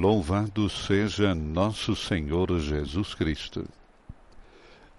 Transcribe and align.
Louvado 0.00 0.70
seja 0.70 1.34
nosso 1.34 1.96
Senhor 1.96 2.56
Jesus 2.60 3.14
Cristo. 3.14 3.66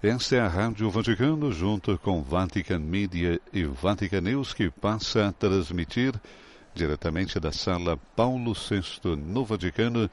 Esta 0.04 0.36
é 0.36 0.40
a 0.42 0.48
Rádio 0.50 0.90
Vaticano, 0.90 1.54
junto 1.54 1.98
com 2.00 2.22
Vatican 2.22 2.80
Media 2.80 3.40
e 3.54 3.64
Vatican 3.64 4.20
News, 4.20 4.54
que 4.54 4.70
passa 4.70 5.30
a 5.30 5.32
transmitir 5.32 6.14
diretamente 6.76 7.40
da 7.40 7.50
sala 7.50 7.96
Paulo 8.14 8.52
VI 8.54 9.16
no 9.16 9.46
Vaticano 9.46 10.10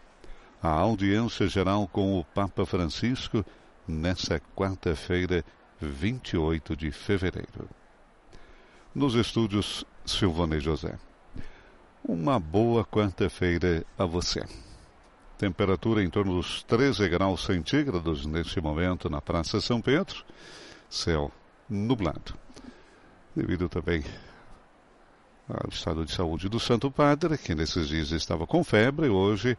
a 0.62 0.68
audiência 0.68 1.48
geral 1.48 1.88
com 1.88 2.16
o 2.20 2.24
Papa 2.24 2.64
Francisco 2.64 3.44
nesta 3.88 4.40
quarta-feira, 4.54 5.44
28 5.80 6.76
de 6.76 6.92
fevereiro. 6.92 7.68
Nos 8.94 9.16
estúdios 9.16 9.84
Silvane 10.04 10.60
José. 10.60 10.96
Uma 12.04 12.38
boa 12.38 12.84
quarta-feira 12.84 13.84
a 13.98 14.04
você. 14.04 14.44
Temperatura 15.38 16.02
em 16.02 16.08
torno 16.08 16.36
dos 16.36 16.62
13 16.62 17.08
graus 17.08 17.44
centígrados 17.44 18.24
neste 18.24 18.58
momento 18.58 19.10
na 19.10 19.20
Praça 19.20 19.60
São 19.60 19.82
Pedro. 19.82 20.24
Céu 20.88 21.30
nublado. 21.68 22.34
Devido 23.34 23.68
também 23.68 24.02
ao 25.48 25.68
estado 25.68 26.06
de 26.06 26.12
saúde 26.12 26.48
do 26.48 26.58
Santo 26.58 26.90
Padre, 26.90 27.36
que 27.36 27.54
nesses 27.54 27.88
dias 27.88 28.12
estava 28.12 28.46
com 28.46 28.64
febre, 28.64 29.08
hoje 29.08 29.58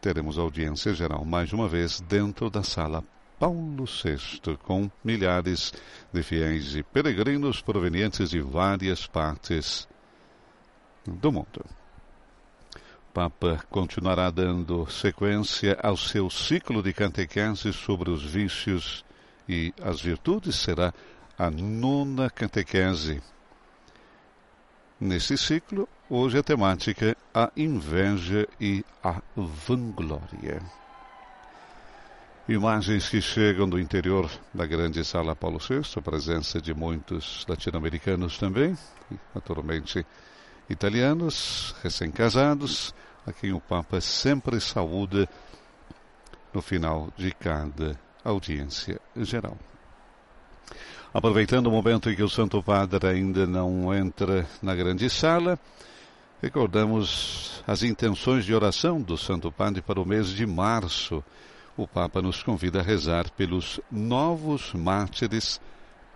teremos 0.00 0.38
audiência 0.38 0.94
geral 0.94 1.24
mais 1.24 1.52
uma 1.52 1.68
vez 1.68 2.00
dentro 2.00 2.48
da 2.48 2.62
sala 2.62 3.04
Paulo 3.38 3.84
VI, 3.84 4.56
com 4.62 4.90
milhares 5.04 5.72
de 6.12 6.22
fiéis 6.22 6.74
e 6.76 6.82
peregrinos 6.82 7.60
provenientes 7.60 8.30
de 8.30 8.40
várias 8.40 9.06
partes 9.06 9.86
do 11.06 11.30
mundo. 11.30 11.81
Papa 13.12 13.62
continuará 13.68 14.30
dando 14.30 14.90
sequência 14.90 15.78
ao 15.82 15.98
seu 15.98 16.30
ciclo 16.30 16.82
de 16.82 16.94
catequese 16.94 17.70
sobre 17.70 18.10
os 18.10 18.24
vícios 18.24 19.04
e 19.46 19.74
as 19.82 20.00
virtudes. 20.00 20.56
Será 20.56 20.94
a 21.38 21.50
nona 21.50 22.30
catequese. 22.30 23.22
Nesse 24.98 25.36
ciclo, 25.36 25.86
hoje 26.08 26.38
a 26.38 26.42
temática 26.42 27.14
a 27.34 27.50
inveja 27.54 28.48
e 28.58 28.82
a 29.04 29.20
vanglória. 29.36 30.62
Imagens 32.48 33.10
que 33.10 33.20
chegam 33.20 33.68
do 33.68 33.78
interior 33.78 34.30
da 34.54 34.64
grande 34.64 35.04
sala 35.04 35.36
Paulo 35.36 35.58
VI, 35.58 35.82
a 35.96 36.00
presença 36.00 36.62
de 36.62 36.72
muitos 36.72 37.44
latino-americanos 37.46 38.38
também, 38.38 38.76
naturalmente 39.34 40.06
italianos, 40.72 41.74
recém-casados, 41.82 42.94
a 43.26 43.32
quem 43.32 43.52
o 43.52 43.60
Papa 43.60 44.00
sempre 44.00 44.60
saúda 44.60 45.28
no 46.52 46.60
final 46.60 47.12
de 47.16 47.32
cada 47.32 47.98
audiência 48.24 49.00
geral. 49.16 49.56
Aproveitando 51.14 51.66
o 51.66 51.70
momento 51.70 52.10
em 52.10 52.16
que 52.16 52.22
o 52.22 52.28
Santo 52.28 52.62
Padre 52.62 53.06
ainda 53.06 53.46
não 53.46 53.94
entra 53.94 54.46
na 54.62 54.74
grande 54.74 55.08
sala, 55.10 55.58
recordamos 56.40 57.62
as 57.66 57.82
intenções 57.82 58.44
de 58.44 58.54
oração 58.54 59.00
do 59.00 59.16
Santo 59.18 59.52
Padre 59.52 59.82
para 59.82 60.00
o 60.00 60.06
mês 60.06 60.28
de 60.28 60.46
março. 60.46 61.22
O 61.76 61.86
Papa 61.86 62.22
nos 62.22 62.42
convida 62.42 62.80
a 62.80 62.82
rezar 62.82 63.30
pelos 63.30 63.78
novos 63.90 64.72
mártires, 64.72 65.60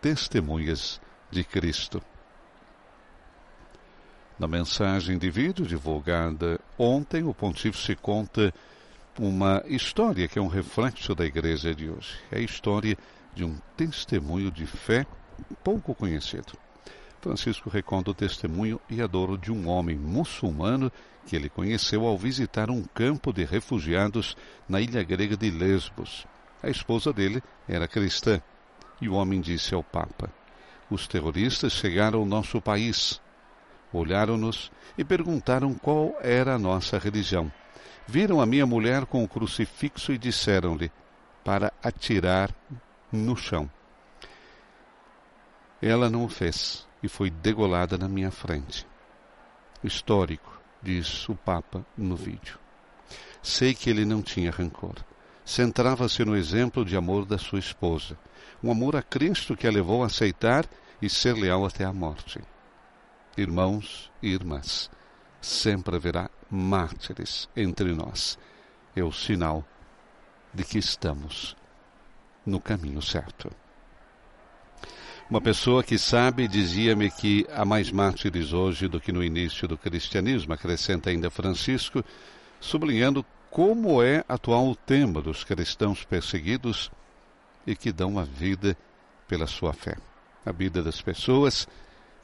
testemunhas 0.01 1.01
de 1.31 1.45
Cristo. 1.45 2.03
Na 4.39 4.47
mensagem 4.47 5.17
de 5.17 5.31
vídeo 5.31 5.65
divulgada 5.65 6.61
ontem, 6.79 7.25
o 7.25 7.33
pontífice 7.33 7.97
conta 7.97 8.53
uma 9.19 9.63
história 9.65 10.29
que 10.29 10.39
é 10.39 10.43
um 10.43 10.47
reflexo 10.47 11.15
da 11.15 11.25
igreja 11.25 11.75
de 11.75 11.89
hoje. 11.89 12.19
É 12.31 12.37
a 12.37 12.43
história 12.43 12.99
de 13.35 13.43
um 13.43 13.57
testemunho 13.79 14.51
de 14.51 14.67
fé 14.67 15.07
pouco 15.65 15.95
conhecido. 15.95 16.53
Francisco 17.23 17.71
reconta 17.71 18.11
o 18.11 18.15
testemunho 18.15 18.79
e 18.91 19.01
a 19.01 19.07
dor 19.07 19.39
de 19.39 19.51
um 19.51 19.69
homem 19.69 19.97
muçulmano 19.97 20.93
que 21.25 21.35
ele 21.35 21.49
conheceu 21.49 22.07
ao 22.07 22.19
visitar 22.19 22.71
um 22.71 22.83
campo 22.83 23.33
de 23.33 23.43
refugiados 23.43 24.37
na 24.69 24.83
ilha 24.83 25.03
grega 25.03 25.35
de 25.35 25.51
Lesbos. 25.51 26.27
A 26.63 26.69
esposa 26.69 27.11
dele 27.11 27.43
era 27.67 27.89
cristã 27.89 28.39
e 29.01 29.09
o 29.09 29.15
homem 29.15 29.41
disse 29.41 29.75
ao 29.75 29.83
Papa: 29.83 30.31
Os 30.91 31.09
terroristas 31.09 31.73
chegaram 31.73 32.19
ao 32.19 32.27
nosso 32.27 32.61
país 32.61 33.19
olharam-nos 33.93 34.71
e 34.97 35.05
perguntaram 35.05 35.75
qual 35.75 36.17
era 36.21 36.55
a 36.55 36.59
nossa 36.59 36.99
religião. 36.99 37.51
Viram 38.07 38.41
a 38.41 38.47
minha 38.47 38.67
mulher 38.67 39.05
com 39.07 39.25
o 39.25 39.29
crucifixo 39.29 40.13
e 40.13 40.19
disseram-lhe 40.19 40.91
para 41.45 41.73
atirar 41.83 42.55
no 43.13 43.37
chão. 43.37 43.71
Ela 45.81 46.09
não 46.09 46.25
o 46.25 46.29
fez 46.29 46.87
e 47.03 47.09
foi 47.09 47.31
degolada 47.31 47.99
na 47.99 48.09
minha 48.09 48.31
frente. 48.31 48.87
Histórico, 49.83 50.61
diz 50.83 51.29
o 51.29 51.35
Papa 51.35 51.85
no 51.97 52.17
vídeo. 52.17 52.59
Sei 53.43 53.75
que 53.75 53.91
ele 53.91 54.05
não 54.05 54.23
tinha 54.23 54.51
rancor. 54.51 54.95
Centrava-se 55.45 56.25
no 56.25 56.37
exemplo 56.37 56.85
de 56.85 56.97
amor 56.97 57.25
da 57.25 57.39
sua 57.39 57.61
esposa, 57.61 58.19
um 58.63 58.71
amor 58.71 58.97
a 58.97 59.03
Cristo 59.03 59.57
que 59.57 59.67
a 59.67 59.71
levou 59.71 60.03
a 60.03 60.07
aceitar 60.07 60.65
e 61.01 61.09
ser 61.09 61.35
leal 61.35 61.65
até 61.65 61.85
a 61.85 61.93
morte 61.93 62.41
irmãos 63.37 64.11
e 64.23 64.29
irmãs, 64.29 64.91
sempre 65.41 65.97
haverá 65.97 66.31
mártires 66.51 67.49
entre 67.57 67.93
nós. 67.93 68.39
É 68.95 69.03
o 69.03 69.13
sinal 69.13 69.65
de 70.53 70.65
que 70.65 70.79
estamos 70.79 71.57
no 72.45 72.61
caminho 72.61 73.03
certo. 73.03 73.51
Uma 75.29 75.41
pessoa 75.41 75.83
que 75.83 75.99
sabe 75.99 76.47
dizia-me 76.47 77.11
que 77.11 77.45
há 77.53 77.65
mais 77.65 77.91
mártires 77.91 78.53
hoje 78.53 78.87
do 78.87 79.01
que 79.01 79.11
no 79.11 79.25
início 79.25 79.67
do 79.67 79.77
cristianismo, 79.77 80.53
acrescenta 80.53 81.11
ainda 81.11 81.29
Francisco, 81.31 82.05
sublinhando 82.61 83.27
como 83.51 84.01
é 84.03 84.25
atual 84.29 84.69
o 84.69 84.77
tema 84.77 85.21
dos 85.21 85.43
cristãos 85.43 86.05
perseguidos 86.05 86.93
e 87.67 87.75
que 87.75 87.91
dão 87.91 88.19
a 88.19 88.23
vida 88.23 88.77
pela 89.27 89.49
sua 89.49 89.73
fé. 89.73 89.97
A 90.45 90.53
vida 90.53 90.81
das 90.81 91.03
pessoas 91.03 91.67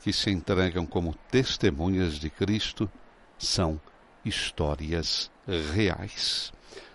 que 0.02 0.12
se 0.12 0.30
entregam 0.30 0.84
como 0.84 1.14
testemunhas 1.30 2.14
de 2.14 2.28
Cristo 2.28 2.90
são 3.38 3.80
histórias 4.24 5.30
reais. 5.72 6.52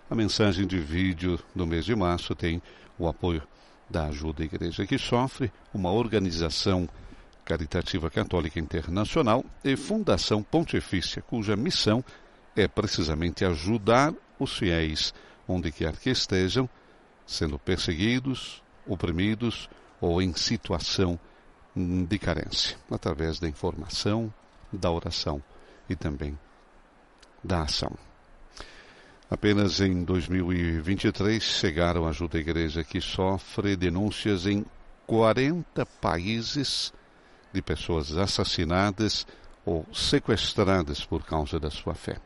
A 0.09 0.15
mensagem 0.15 0.67
de 0.67 0.79
vídeo 0.79 1.39
do 1.55 1.65
mês 1.65 1.85
de 1.85 1.95
março 1.95 2.35
tem 2.35 2.61
o 2.99 3.07
apoio 3.07 3.41
da 3.89 4.07
Ajuda 4.07 4.43
Igreja 4.43 4.85
que 4.85 4.97
Sofre, 4.97 5.51
uma 5.73 5.91
organização 5.91 6.87
caritativa 7.45 8.09
católica 8.09 8.59
internacional 8.59 9.43
e 9.63 9.77
Fundação 9.77 10.43
Pontifícia, 10.43 11.21
cuja 11.21 11.55
missão 11.55 12.03
é 12.55 12.67
precisamente 12.67 13.45
ajudar 13.45 14.13
os 14.37 14.57
fiéis, 14.57 15.13
onde 15.47 15.71
quer 15.71 15.95
que 15.95 16.09
estejam, 16.09 16.69
sendo 17.25 17.57
perseguidos, 17.57 18.61
oprimidos 18.85 19.69
ou 20.01 20.21
em 20.21 20.33
situação 20.33 21.13
de 21.13 21.27
carência, 22.19 22.77
através 22.89 23.39
da 23.39 23.47
informação, 23.47 24.33
da 24.71 24.91
oração 24.91 25.41
e 25.89 25.95
também 25.95 26.37
da 27.43 27.61
ação. 27.61 27.91
Apenas 29.29 29.81
em 29.81 30.03
2023 30.03 31.43
chegaram 31.43 32.05
a 32.05 32.09
ajuda 32.09 32.37
à 32.37 32.41
igreja 32.41 32.83
que 32.83 33.01
sofre 33.01 33.75
denúncias 33.75 34.45
em 34.45 34.65
40 35.05 35.85
países 35.85 36.93
de 37.51 37.61
pessoas 37.61 38.15
assassinadas 38.15 39.27
ou 39.65 39.85
sequestradas 39.93 41.03
por 41.03 41.23
causa 41.25 41.59
da 41.59 41.69
sua 41.69 41.93
fé. 41.93 42.17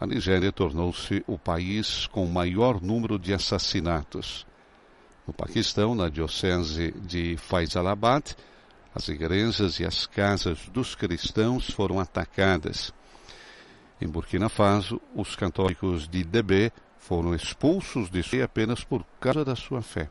A 0.00 0.06
Nigéria 0.06 0.52
tornou-se 0.52 1.24
o 1.26 1.38
país 1.38 2.06
com 2.06 2.26
maior 2.26 2.80
número 2.80 3.18
de 3.18 3.32
assassinatos. 3.32 4.46
No 5.26 5.32
Paquistão, 5.32 5.94
na 5.94 6.08
diocese 6.08 6.92
de 7.02 7.36
Faisalabad, 7.36 8.36
as 8.94 9.08
igrejas 9.08 9.80
e 9.80 9.84
as 9.84 10.06
casas 10.06 10.68
dos 10.68 10.94
cristãos 10.94 11.70
foram 11.70 11.98
atacadas. 11.98 12.92
Em 14.00 14.08
Burkina 14.08 14.48
Faso, 14.48 15.00
os 15.14 15.36
católicos 15.36 16.08
de 16.08 16.24
Debé 16.24 16.72
foram 16.98 17.34
expulsos 17.34 18.10
de 18.10 18.22
si 18.22 18.42
apenas 18.42 18.84
por 18.84 19.04
causa 19.20 19.44
da 19.44 19.56
sua 19.56 19.82
fé. 19.82 20.10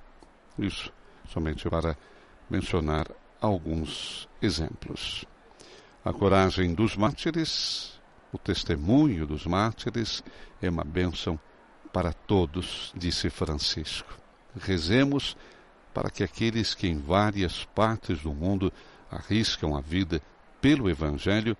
Isso 0.57 0.91
somente 1.29 1.69
para 1.69 1.97
mencionar 2.49 3.07
alguns 3.39 4.27
exemplos. 4.41 5.25
A 6.03 6.11
coragem 6.11 6.73
dos 6.73 6.95
mártires, 6.97 7.99
o 8.33 8.37
testemunho 8.37 9.25
dos 9.25 9.45
mártires 9.45 10.23
é 10.61 10.69
uma 10.69 10.83
bênção 10.83 11.39
para 11.93 12.13
todos, 12.13 12.91
disse 12.95 13.29
Francisco. 13.29 14.17
Rezemos 14.59 15.37
para 15.93 16.09
que 16.09 16.23
aqueles 16.23 16.73
que 16.73 16.87
em 16.87 16.97
várias 16.97 17.65
partes 17.65 18.21
do 18.21 18.33
mundo 18.33 18.71
arriscam 19.09 19.75
a 19.75 19.81
vida 19.81 20.21
pelo 20.61 20.89
Evangelho 20.89 21.57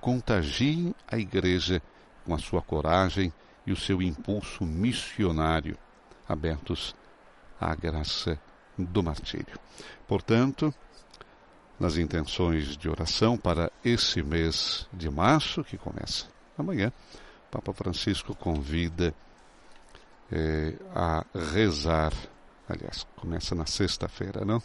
contagiem 0.00 0.94
a 1.06 1.18
Igreja 1.18 1.82
com 2.24 2.34
a 2.34 2.38
sua 2.38 2.62
coragem 2.62 3.32
e 3.66 3.72
o 3.72 3.76
seu 3.76 4.02
impulso 4.02 4.64
missionário, 4.64 5.76
abertos 6.28 6.94
à 7.60 7.74
graça 7.74 8.38
do 8.76 9.02
martírio. 9.02 9.58
Portanto, 10.06 10.74
nas 11.78 11.96
intenções 11.96 12.76
de 12.76 12.88
oração 12.88 13.36
para 13.36 13.70
esse 13.84 14.22
mês 14.22 14.86
de 14.92 15.10
março, 15.10 15.64
que 15.64 15.78
começa 15.78 16.26
amanhã, 16.58 16.92
Papa 17.50 17.72
Francisco 17.72 18.34
convida 18.34 19.14
eh, 20.30 20.74
a 20.94 21.24
rezar. 21.34 22.12
Aliás, 22.70 23.04
começa 23.16 23.52
na 23.52 23.66
sexta-feira, 23.66 24.44
não? 24.44 24.62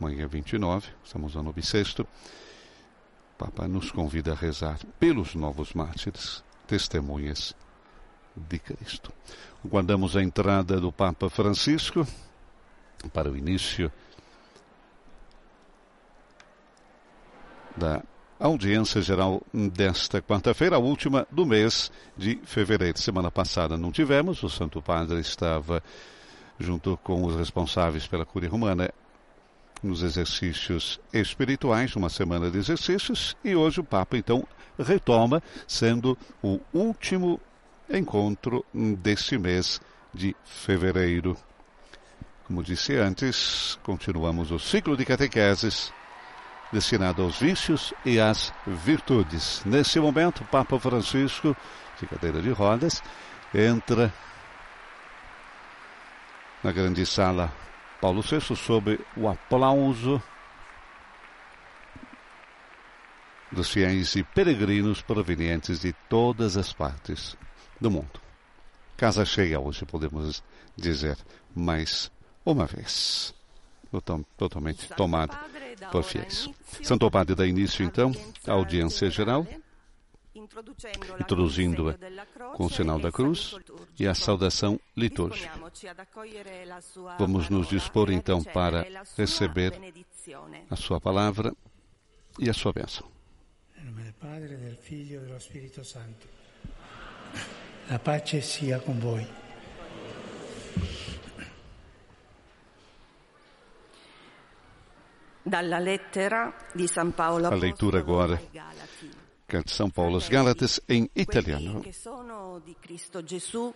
Amanhã 0.00 0.26
29, 0.26 0.88
estamos 1.04 1.34
no 1.34 1.40
ano 1.40 1.52
bissexto. 1.52 2.04
Papa 3.38 3.68
nos 3.68 3.92
convida 3.92 4.32
a 4.32 4.34
rezar 4.34 4.80
pelos 4.98 5.36
novos 5.36 5.72
mártires, 5.72 6.42
testemunhas 6.66 7.54
de 8.34 8.58
Cristo. 8.58 9.12
Guardamos 9.64 10.16
a 10.16 10.22
entrada 10.22 10.80
do 10.80 10.90
Papa 10.90 11.30
Francisco 11.30 12.04
para 13.12 13.30
o 13.30 13.36
início 13.36 13.92
da 17.76 18.02
audiência 18.40 19.00
geral 19.00 19.40
desta 19.52 20.20
quarta-feira, 20.20 20.74
a 20.74 20.80
última 20.80 21.24
do 21.30 21.46
mês 21.46 21.92
de 22.16 22.36
fevereiro. 22.44 22.98
Semana 22.98 23.30
passada 23.30 23.76
não 23.76 23.92
tivemos, 23.92 24.42
o 24.42 24.50
Santo 24.50 24.82
Padre 24.82 25.20
estava 25.20 25.80
junto 26.58 26.96
com 27.02 27.24
os 27.24 27.36
responsáveis 27.36 28.06
pela 28.06 28.24
Cúria 28.24 28.48
Romana 28.48 28.90
nos 29.82 30.02
exercícios 30.02 30.98
espirituais, 31.12 31.94
uma 31.94 32.08
semana 32.08 32.50
de 32.50 32.58
exercícios, 32.58 33.36
e 33.44 33.54
hoje 33.54 33.80
o 33.80 33.84
Papa 33.84 34.16
então 34.16 34.46
retoma, 34.78 35.42
sendo 35.66 36.16
o 36.42 36.58
último 36.72 37.40
encontro 37.90 38.64
deste 38.72 39.36
mês 39.36 39.80
de 40.12 40.34
fevereiro. 40.44 41.36
Como 42.46 42.62
disse 42.62 42.96
antes, 42.96 43.78
continuamos 43.82 44.50
o 44.50 44.58
ciclo 44.58 44.96
de 44.96 45.04
catequeses 45.04 45.92
destinado 46.72 47.22
aos 47.22 47.38
vícios 47.38 47.94
e 48.04 48.18
às 48.18 48.52
virtudes. 48.66 49.62
Nesse 49.64 50.00
momento, 50.00 50.42
o 50.42 50.46
Papa 50.46 50.78
Francisco, 50.78 51.56
de 52.00 52.06
cadeira 52.06 52.42
de 52.42 52.50
rodas, 52.50 53.02
entra 53.54 54.12
na 56.64 56.72
grande 56.72 57.04
sala 57.04 57.52
Paulo 58.00 58.22
VI 58.22 58.56
sob 58.56 58.98
o 59.16 59.28
aplauso 59.28 60.20
dos 63.52 63.70
fiéis 63.70 64.16
e 64.16 64.22
peregrinos 64.24 65.02
provenientes 65.02 65.80
de 65.80 65.92
todas 66.08 66.56
as 66.56 66.72
partes 66.72 67.36
do 67.80 67.90
mundo. 67.90 68.20
Casa 68.96 69.24
cheia 69.24 69.60
hoje, 69.60 69.84
podemos 69.84 70.42
dizer, 70.76 71.16
mais 71.54 72.10
uma 72.44 72.66
vez. 72.66 73.34
Totalmente 74.36 74.88
tomada 74.88 75.38
por 75.92 76.02
fiéis. 76.02 76.50
Santo 76.82 77.08
Padre 77.10 77.34
dá 77.36 77.46
início, 77.46 77.84
então, 77.84 78.10
à 78.46 78.52
audiência 78.52 79.08
geral, 79.10 79.46
introduzindo-a 81.20 81.94
com 82.54 82.66
o 82.66 82.70
sinal 82.70 82.98
da 82.98 83.10
cruz 83.10 83.56
e 83.98 84.06
a 84.06 84.14
saudação 84.14 84.78
litúrgica. 84.96 85.52
Vamos 87.18 87.48
nos 87.48 87.68
dispor, 87.68 88.10
então, 88.10 88.42
para 88.42 88.86
receber 89.16 89.72
a 90.70 90.76
sua 90.76 91.00
palavra 91.00 91.52
e 92.38 92.48
a 92.48 92.54
sua 92.54 92.72
bênção. 92.72 93.06
Em 93.78 93.84
nome 93.84 94.04
do 94.04 94.12
Padre, 94.14 94.56
do 94.56 94.76
Filho 94.76 95.24
e 95.24 95.26
do 95.26 95.36
Espírito 95.36 95.84
Santo. 95.84 96.26
A 97.90 97.98
pace 97.98 98.40
sia 98.40 98.80
com 98.80 98.94
voi. 98.94 99.26
Dalla 105.46 105.78
lettera 105.78 106.54
di 106.74 106.88
San 106.88 107.10
Paolo 107.10 107.46
a 107.48 107.54
leitura 107.54 107.98
agora 107.98 108.40
di 109.62 109.70
São 109.70 109.90
Paulo 109.90 110.14
aos 110.14 110.28
Gálatas 110.28 110.80
em 110.88 111.08
italiano. 111.14 111.80
che 111.80 111.92
sono 111.92 112.60
di 112.64 112.74
Cristo 112.80 113.22
Gesù 113.22 113.72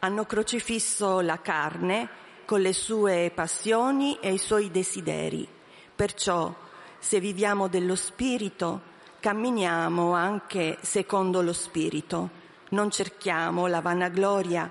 hanno 0.00 0.24
crocifisso 0.26 1.20
la 1.20 1.40
carne 1.40 2.08
con 2.44 2.60
le 2.60 2.72
sue 2.72 3.32
passioni 3.34 4.18
e 4.20 4.32
i 4.32 4.38
suoi 4.38 4.70
desideri. 4.70 5.48
Perciò, 5.94 6.54
se 6.98 7.20
viviamo 7.20 7.68
dello 7.68 7.94
Spirito, 7.94 8.92
camminiamo 9.20 10.12
anche 10.12 10.78
secondo 10.82 11.40
lo 11.40 11.52
Spirito. 11.52 12.42
Non 12.70 12.90
cerchiamo 12.90 13.66
la 13.66 13.80
vanagloria 13.80 14.70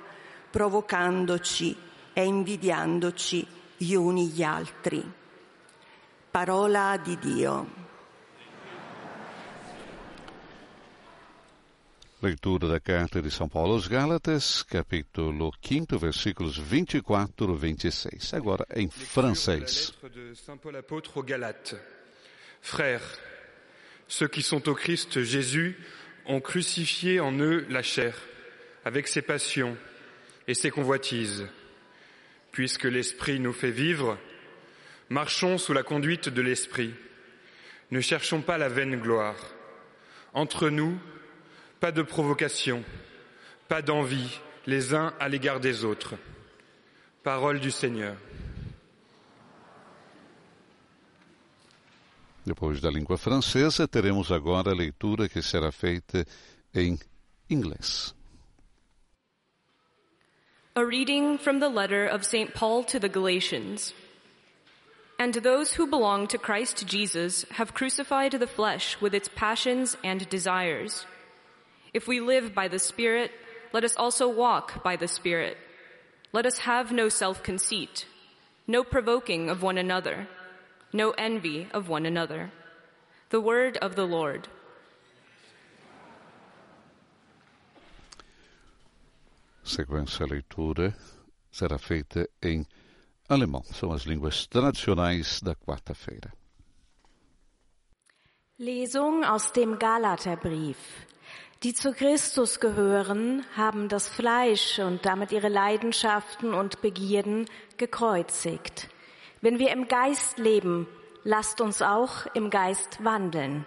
provocandoci 0.51 1.75
e 2.13 2.25
invidiandoci 2.25 3.47
gli 3.77 3.93
uni 3.95 4.27
gli 4.27 4.43
altri. 4.43 5.03
Parola 6.29 6.99
di 7.03 7.17
Dio. 7.17 7.82
Leitura 12.23 12.69
da 12.69 12.79
carta 12.79 13.21
de 13.21 13.29
São 13.29 13.49
Paulo 13.49 13.73
aos 13.73 13.85
Gálatas, 13.85 14.63
capítulo 14.63 15.51
5, 15.61 15.97
versículos 15.97 16.57
24 16.57 17.53
e 17.53 17.57
26. 17.57 18.33
Agora 18.33 18.65
em 18.73 18.89
francês. 18.89 19.91
de 20.09 20.33
Saint 20.33 20.55
Paul 20.55 20.77
apôtre 20.77 21.17
aux 21.17 21.21
Galates. 21.21 21.75
Frères, 22.61 23.03
ceux 24.07 24.29
qui 24.29 24.41
sont 24.41 24.69
au 24.69 24.73
Christ 24.73 25.21
Jésus 25.21 25.77
ont 26.25 26.39
crucifié 26.39 27.19
en 27.19 27.33
eux 27.39 27.65
la 27.67 27.81
chair, 27.81 28.17
avec 28.85 29.09
ses 29.09 29.21
passions 29.21 29.75
et 30.47 30.53
ses 30.53 30.71
convoitises. 30.71 31.45
Puisque 32.53 32.85
l'Esprit 32.85 33.41
nous 33.41 33.51
fait 33.51 33.71
vivre, 33.71 34.17
Marchons 35.09 35.57
sous 35.57 35.73
la 35.73 35.83
conduite 35.83 36.29
de 36.29 36.41
l'Esprit. 36.41 36.93
Ne 37.91 37.99
cherchons 37.99 38.41
pas 38.41 38.57
la 38.57 38.69
vaine 38.69 38.95
gloire. 38.95 39.35
Entre 40.33 40.69
nous, 40.69 40.97
pas 41.83 41.91
de 41.91 42.01
provocation, 42.01 42.81
pas 43.67 43.81
d'envie 43.81 44.39
les 44.65 44.93
uns 44.93 45.13
à 45.19 45.27
l'égard 45.27 45.59
des 45.59 45.83
autres. 45.83 46.15
Parole 47.23 47.59
du 47.59 47.71
Seigneur. 47.71 48.15
Depois 52.45 52.79
da 52.79 52.89
língua 52.89 53.17
francesa, 53.17 53.85
teremos 53.85 54.31
agora 54.31 54.71
a 54.71 54.73
leitura 54.73 55.27
que 55.27 55.41
será 55.41 55.73
feita 55.73 56.25
em 56.73 56.97
inglês. 57.49 58.15
A 60.75 60.85
reading 60.85 61.37
from 61.37 61.59
the 61.59 61.67
letter 61.67 62.07
of 62.07 62.23
St. 62.23 62.53
Paul 62.53 62.85
to 62.85 62.97
the 62.97 63.09
Galatians. 63.09 63.93
And 65.19 65.33
those 65.33 65.73
who 65.73 65.85
belong 65.85 66.27
to 66.27 66.37
Christ 66.37 66.87
Jesus 66.87 67.45
have 67.57 67.73
crucified 67.73 68.31
the 68.31 68.47
flesh 68.47 68.95
with 69.01 69.13
its 69.13 69.27
passions 69.27 69.97
and 70.01 70.25
desires. 70.29 71.05
If 71.93 72.07
we 72.07 72.19
live 72.19 72.55
by 72.55 72.67
the 72.67 72.79
Spirit, 72.79 73.31
let 73.71 73.83
us 73.83 73.95
also 73.95 74.27
walk 74.27 74.83
by 74.83 74.95
the 74.95 75.07
Spirit. 75.07 75.57
Let 76.31 76.45
us 76.47 76.59
have 76.59 76.91
no 76.91 77.09
self-conceit, 77.09 78.07
no 78.65 78.83
provoking 78.83 79.49
of 79.49 79.61
one 79.61 79.77
another, 79.77 80.27
no 80.91 81.11
envy 81.11 81.67
of 81.71 81.89
one 81.89 82.07
another. 82.07 82.51
The 83.29 83.39
word 83.39 83.77
of 83.77 83.95
the 83.95 84.05
Lord. 84.05 84.47
Sequência 89.63 90.25
leitura 90.25 90.95
será 91.51 91.77
feita 91.77 92.27
em 92.41 92.65
alemão. 93.29 93.63
São 93.71 93.91
as 93.93 94.01
línguas 94.01 94.47
tradicionais 94.47 95.41
da 95.41 95.55
quarta-feira. 95.55 96.33
Lesung 98.59 99.23
aus 99.23 99.51
dem 99.51 99.75
Galaterbrief. 99.77 101.12
Die 101.63 101.73
zu 101.73 101.93
Christus 101.93 102.59
gehören, 102.59 103.45
haben 103.55 103.87
das 103.87 104.09
Fleisch 104.09 104.79
und 104.79 105.05
damit 105.05 105.31
ihre 105.31 105.47
Leidenschaften 105.47 106.53
und 106.53 106.81
Begierden 106.81 107.45
gekreuzigt. 107.77 108.89
Wenn 109.39 109.59
wir 109.59 109.71
im 109.71 109.87
Geist 109.87 110.39
leben, 110.39 110.87
lasst 111.23 111.61
uns 111.61 111.81
auch 111.81 112.25
im 112.33 112.49
Geist 112.49 113.01
wandeln. 113.01 113.65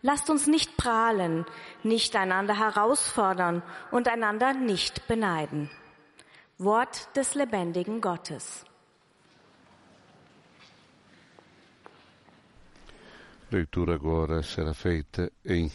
Lasst 0.00 0.30
uns 0.30 0.46
nicht 0.46 0.78
prahlen, 0.78 1.44
nicht 1.82 2.16
einander 2.16 2.58
herausfordern 2.58 3.62
und 3.90 4.08
einander 4.08 4.54
nicht 4.54 5.06
beneiden. 5.06 5.70
Wort 6.56 7.14
des 7.14 7.34
lebendigen 7.34 8.00
Gottes. 8.00 8.64
Leitura 13.50 13.94
agora 13.94 14.42
será 14.42 14.72
feita 14.72 15.30
em 15.44 15.70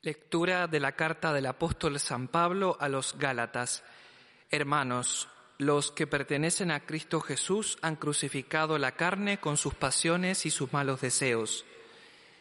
Lectura 0.00 0.66
de 0.66 0.80
la 0.80 0.92
carta 0.92 1.32
del 1.32 1.46
apóstol 1.46 2.00
San 2.00 2.28
Pablo 2.28 2.76
a 2.80 2.88
los 2.88 3.16
Gálatas. 3.18 3.84
Hermanos, 4.50 5.28
los 5.58 5.92
que 5.92 6.08
pertenecen 6.08 6.72
a 6.72 6.80
Cristo 6.80 7.20
Jesús 7.20 7.78
han 7.82 7.96
crucificado 7.96 8.78
la 8.78 8.92
carne 8.96 9.38
con 9.38 9.56
sus 9.56 9.74
pasiones 9.74 10.44
y 10.44 10.50
sus 10.50 10.72
malos 10.72 11.00
deseos. 11.00 11.64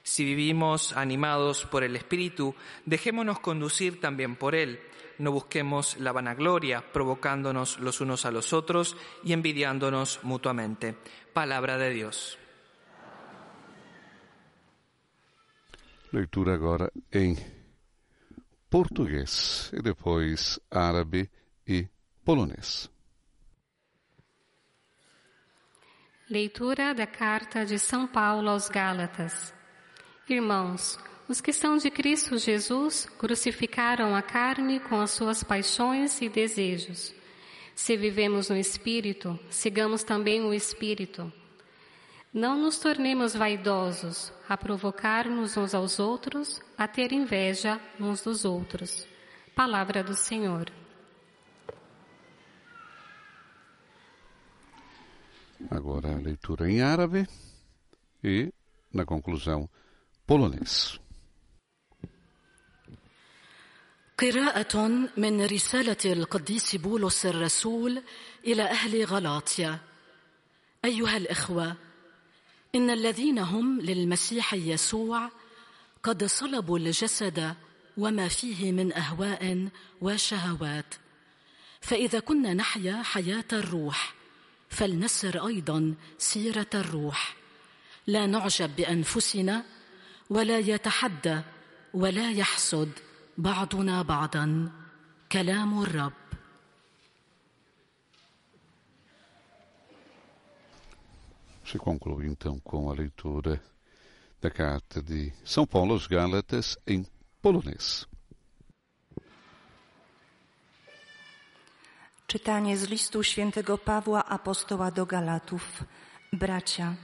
Si 0.04 0.26
vivimos 0.26 0.94
animados 0.98 1.66
por 1.66 1.84
el 1.84 1.96
Espíritu, 1.96 2.56
dejémonos 2.86 3.40
conducir 3.40 4.02
también 4.02 4.36
por 4.36 4.56
Él. 4.56 4.82
No 5.20 5.32
busquemos 5.32 5.98
la 5.98 6.12
vanagloria, 6.12 6.92
provocándonos 6.92 7.80
los 7.80 8.02
unos 8.02 8.26
a 8.26 8.32
los 8.32 8.54
otros 8.54 8.98
y 9.24 9.34
envidiándonos 9.34 10.20
mutuamente. 10.24 10.98
Palabra 11.34 11.78
de 11.78 11.92
Dios. 11.92 12.40
Leitura 16.14 16.54
agora 16.54 16.92
em 17.14 17.38
português 18.70 19.72
e 19.74 19.82
depois 19.82 20.60
árabe 20.70 21.32
e 21.66 21.88
polonês. 22.26 22.90
Leitura 26.30 26.94
da 26.94 27.08
carta 27.08 27.66
de 27.66 27.80
São 27.80 28.06
Paulo 28.06 28.50
aos 28.50 28.68
Gálatas. 28.68 29.54
Irmãos, 30.28 31.00
os 31.30 31.40
que 31.40 31.54
são 31.54 31.78
de 31.78 31.90
Cristo 31.90 32.38
Jesus 32.38 33.06
crucificaram 33.18 34.14
a 34.14 34.22
carne 34.22 34.82
com 34.82 35.00
as 35.00 35.12
suas 35.12 35.46
paixões 35.46 36.22
e 36.22 36.28
desejos. 36.28 37.14
Se 37.74 37.96
vivemos 37.96 38.50
no 38.50 38.58
Espírito, 38.58 39.40
sigamos 39.50 40.04
também 40.04 40.42
o 40.42 40.54
Espírito. 40.54 41.32
Não 42.34 42.58
nos 42.58 42.80
tornemos 42.80 43.34
vaidosos, 43.34 44.32
a 44.51 44.57
provocar-nos 44.57 45.57
uns 45.57 45.75
aos 45.75 45.99
outros, 45.99 46.61
a 46.77 46.87
ter 46.87 47.13
inveja 47.13 47.81
uns 47.99 48.23
dos 48.23 48.45
outros. 48.45 49.07
Palavra 49.55 50.03
do 50.03 50.15
Senhor. 50.15 50.71
Agora 55.71 56.15
a 56.15 56.19
leitura 56.19 56.71
em 56.71 56.83
árabe 56.83 57.27
e, 58.23 58.53
na 58.93 59.05
conclusão, 59.05 59.69
polonês. 60.27 60.99
قراءة 64.19 64.89
من 65.17 65.45
رسالة 65.45 65.97
القديس 66.05 66.77
بولس 66.77 67.27
الرسول 67.27 68.03
إلى 68.47 68.63
أهل 68.63 69.05
غلاطيا 69.05 69.79
أيها 70.85 71.17
الإخوة 71.17 71.77
إن 72.76 72.90
الذين 72.90 73.40
هم 73.40 73.82
للمسيح 73.82 74.54
يسوع 74.54 75.30
قد 76.04 76.24
صلبوا 76.24 76.80
الجسد 76.80 77.56
وما 77.98 78.28
فيه 78.28 78.72
من 78.72 78.94
أهواء 78.94 79.68
وشهوات. 80.02 80.96
فإذا 81.82 82.20
كنا 82.20 82.54
نحيا 82.54 83.04
حياة 83.04 83.46
الروح 83.54 84.14
فلنسر 84.70 85.48
أيضا 85.48 85.96
سيرة 86.18 86.70
الروح. 86.74 87.36
لا 88.08 88.26
نعجب 88.26 88.76
بأنفسنا 88.76 89.64
ولا 90.30 90.60
يتحدى 90.60 91.42
ولا 91.94 92.32
يحسد 92.32 92.90
بعضنا 93.38 94.02
بعضا. 94.02 94.72
كلام 95.32 95.82
الرب. 95.82 96.21
Se 101.72 101.78
conclui 101.78 102.28
então 102.28 102.60
com 102.60 102.90
a 102.90 102.94
leitura 102.94 103.64
da 104.42 104.50
carta 104.50 105.02
de 105.02 105.32
São 105.46 105.66
Paulo 105.66 105.94
aos 105.94 106.06
Gálatas 106.06 106.78
em 106.86 107.08
polonês. 107.42 108.06
Czytanie 112.28 112.78
z 112.78 112.84
listu 112.90 113.24
świętego 113.24 113.78
Pawła 113.78 114.26
apostoła 114.26 114.92
do 114.92 115.06
Galatów. 115.06 115.84
Bracia, 116.34 116.96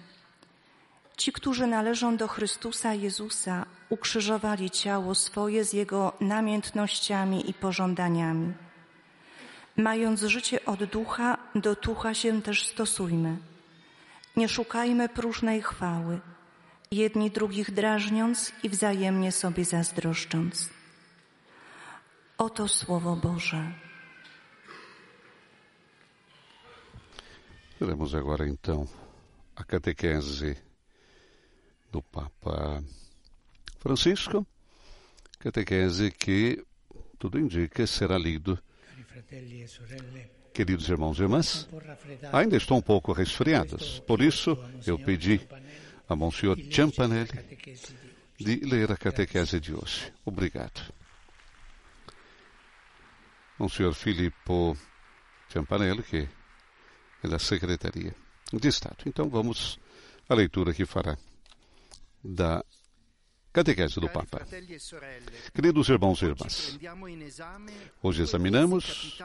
ci, 1.17 1.31
którzy 1.31 1.67
należą 1.67 2.17
do 2.17 2.27
Chrystusa 2.27 2.93
Jezusa, 2.93 3.65
ukrzyżowali 3.89 4.69
ciało 4.71 5.15
swoje 5.15 5.63
z 5.63 5.74
jego 5.74 6.13
namiętnościami 6.19 7.50
i 7.50 7.53
pożądaniami. 7.53 8.53
Mając 9.77 10.21
życie 10.21 10.65
od 10.65 10.83
ducha, 10.83 11.38
do 11.55 11.75
ducha 11.75 12.13
się 12.13 12.41
też 12.41 12.67
stosujmy. 12.67 13.38
Nie 14.38 14.50
szukajmy 14.50 15.10
próżnej 15.10 15.62
chwały, 15.62 16.20
jedni 16.91 17.32
drugich 17.32 17.72
drażniąc 17.72 18.51
i 18.63 18.70
wzajemnie 18.70 19.32
sobie 19.32 19.65
zazdroszcząc. 19.65 20.70
Oto 22.38 22.67
Słowo 22.67 23.15
Boże. 23.15 23.74
Veremos 27.79 28.13
agora 28.13 28.46
então 28.46 28.88
a 29.56 29.63
catequese 29.63 30.56
do 31.91 32.01
Papa 32.01 32.82
Francisco, 33.79 34.46
catequese 35.39 36.12
que 36.12 36.63
tudo 37.17 37.39
indica 37.39 37.88
será 37.88 38.17
lido. 38.17 38.58
Queridos 40.57 40.89
irmãos 40.89 41.19
e 41.19 41.21
irmãs, 41.21 41.69
ainda 42.33 42.57
estou 42.57 42.79
um 42.79 42.81
pouco 42.81 43.13
resfriados, 43.13 43.99
por 43.99 44.23
isso 44.23 44.57
eu 44.87 44.97
pedi 44.97 45.39
a 46.09 46.15
Monsenhor 46.15 46.57
Ciampanelli 46.71 47.29
de 48.39 48.55
ler 48.65 48.91
a 48.91 48.97
catequese 48.97 49.59
de 49.59 49.75
hoje. 49.75 50.11
Obrigado. 50.25 50.81
Monsenhor 53.59 53.93
Filippo 53.93 54.75
Ciampanelli, 55.47 56.01
que 56.01 56.27
é 57.23 57.27
da 57.27 57.37
Secretaria 57.37 58.15
de 58.51 58.67
Estado. 58.67 59.03
Então 59.05 59.29
vamos 59.29 59.77
à 60.27 60.33
leitura 60.33 60.73
que 60.73 60.87
fará 60.87 61.15
da 62.23 62.65
Catequese 63.57 63.99
do 63.99 64.07
Papa. 64.07 64.45
Queridos 65.51 65.89
irmãos 65.89 66.21
e 66.21 66.25
irmãs, 66.25 66.77
hoje 68.03 68.21
examinamos 68.21 69.17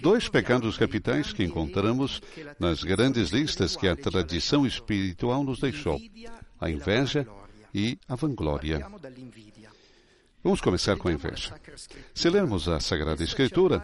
dois 0.00 0.28
pecados 0.28 0.78
capitais 0.78 1.32
que 1.32 1.42
encontramos 1.42 2.22
nas 2.56 2.84
grandes 2.84 3.30
listas 3.30 3.74
que 3.74 3.88
a 3.88 3.96
tradição 3.96 4.64
espiritual 4.64 5.42
nos 5.42 5.58
deixou: 5.58 6.00
a 6.60 6.70
inveja 6.70 7.26
e 7.74 7.98
a 8.06 8.14
vanglória. 8.14 8.86
Vamos 10.44 10.60
começar 10.60 10.98
com 10.98 11.08
a 11.08 11.12
inveja. 11.12 11.54
Se 12.12 12.28
lermos 12.28 12.68
a 12.68 12.78
Sagrada 12.78 13.24
Escritura, 13.24 13.82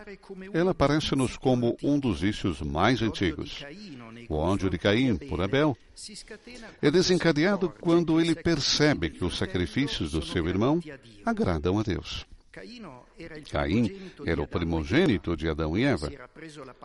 ela 0.52 0.72
aparece-nos 0.72 1.34
como 1.38 1.74
um 1.82 1.98
dos 1.98 2.20
vícios 2.20 2.60
mais 2.60 3.00
antigos. 3.00 3.64
O 4.28 4.34
ódio 4.34 4.68
de 4.68 4.76
Caim 4.76 5.16
por 5.16 5.40
Abel 5.40 5.74
é 6.82 6.90
desencadeado 6.90 7.72
quando 7.80 8.20
ele 8.20 8.34
percebe 8.34 9.08
que 9.08 9.24
os 9.24 9.38
sacrifícios 9.38 10.12
do 10.12 10.22
seu 10.22 10.46
irmão 10.46 10.82
agradam 11.24 11.78
a 11.78 11.82
Deus. 11.82 12.26
Caim 13.50 14.12
era 14.26 14.42
o 14.42 14.46
primogênito 14.46 15.34
de 15.34 15.48
Adão 15.48 15.78
e 15.78 15.84
Eva. 15.84 16.12